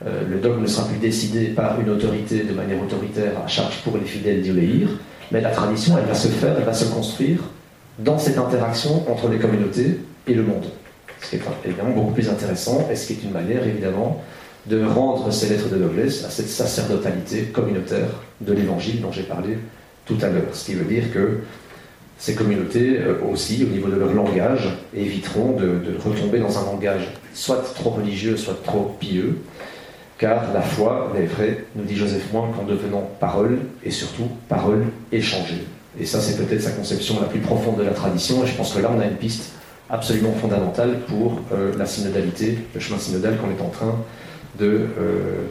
[0.05, 3.79] euh, le dogme ne sera plus décidé par une autorité de manière autoritaire à charge
[3.83, 4.89] pour les fidèles d'y obéir,
[5.33, 7.41] mais la tradition, elle va se faire, elle va se construire
[7.99, 10.67] dans cette interaction entre les communautés et le monde.
[11.23, 14.23] Ce qui est évidemment beaucoup plus intéressant et ce qui est une manière évidemment
[14.67, 18.09] de rendre ces lettres de noblesse à cette sacerdotalité communautaire
[18.41, 19.59] de l'évangile dont j'ai parlé
[20.05, 20.53] tout à l'heure.
[20.53, 21.39] Ce qui veut dire que
[22.19, 27.09] ces communautés euh, aussi, au niveau de leur langage, éviteront de, retomber dans un langage
[27.35, 29.39] soit trop religieux, soit trop pieux,
[30.19, 35.65] car la foi vraie, nous dit Joseph Moin, qu'en devenant parole, et surtout parole échangée.
[36.01, 38.73] Et ça, c'est peut-être sa conception la plus profonde de la tradition, et je pense
[38.73, 39.53] que là, on a une piste
[39.91, 43.95] absolument fondamentale pour euh, la synodalité, le chemin synodal qu'on est en train
[44.59, 45.45] de euh,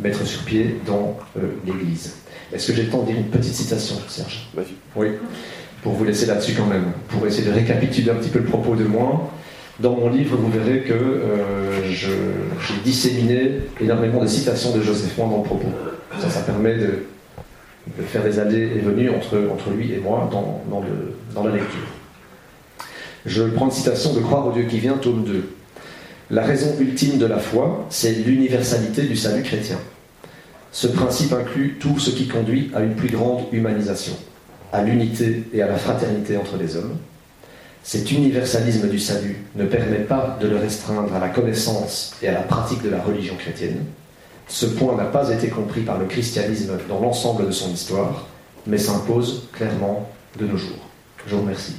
[0.00, 1.16] mettre sur pied dans
[1.64, 2.16] l'Église.
[2.52, 4.48] Est-ce que j'ai le temps de dire une petite citation, Serge?
[4.54, 4.74] Vas-y.
[4.96, 5.10] Oui
[5.82, 8.74] pour vous laisser là-dessus quand même, pour essayer de récapituler un petit peu le propos
[8.74, 9.30] de moi.
[9.80, 15.28] Dans mon livre, vous verrez que euh, j'ai disséminé énormément de citations de Joseph Moin
[15.28, 15.68] dans le propos.
[16.20, 17.04] Ça, ça permet de,
[18.06, 21.52] faire des allées et venues entre, entre lui et moi dans, dans, le, dans la
[21.52, 21.86] lecture.
[23.24, 25.48] Je prends une citation de Croire au Dieu qui vient, tome 2.
[26.30, 29.78] La raison ultime de la foi, c'est l'universalité du salut chrétien.
[30.72, 34.14] Ce principe inclut tout ce qui conduit à une plus grande humanisation
[34.72, 36.96] à l'unité et à la fraternité entre les hommes.
[37.82, 42.32] Cet universalisme du salut ne permet pas de le restreindre à la connaissance et à
[42.32, 43.84] la pratique de la religion chrétienne.
[44.46, 48.26] Ce point n'a pas été compris par le christianisme dans l'ensemble de son histoire,
[48.66, 50.08] mais s'impose clairement
[50.38, 50.88] de nos jours.
[51.26, 51.76] Je vous remercie.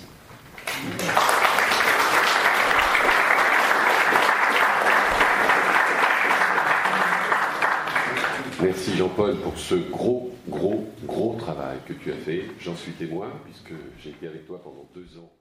[8.61, 12.43] Merci Jean-Paul pour ce gros, gros, gros travail que tu as fait.
[12.59, 13.71] J'en suis témoin puisque
[14.03, 15.31] j'ai été avec toi pendant deux ans.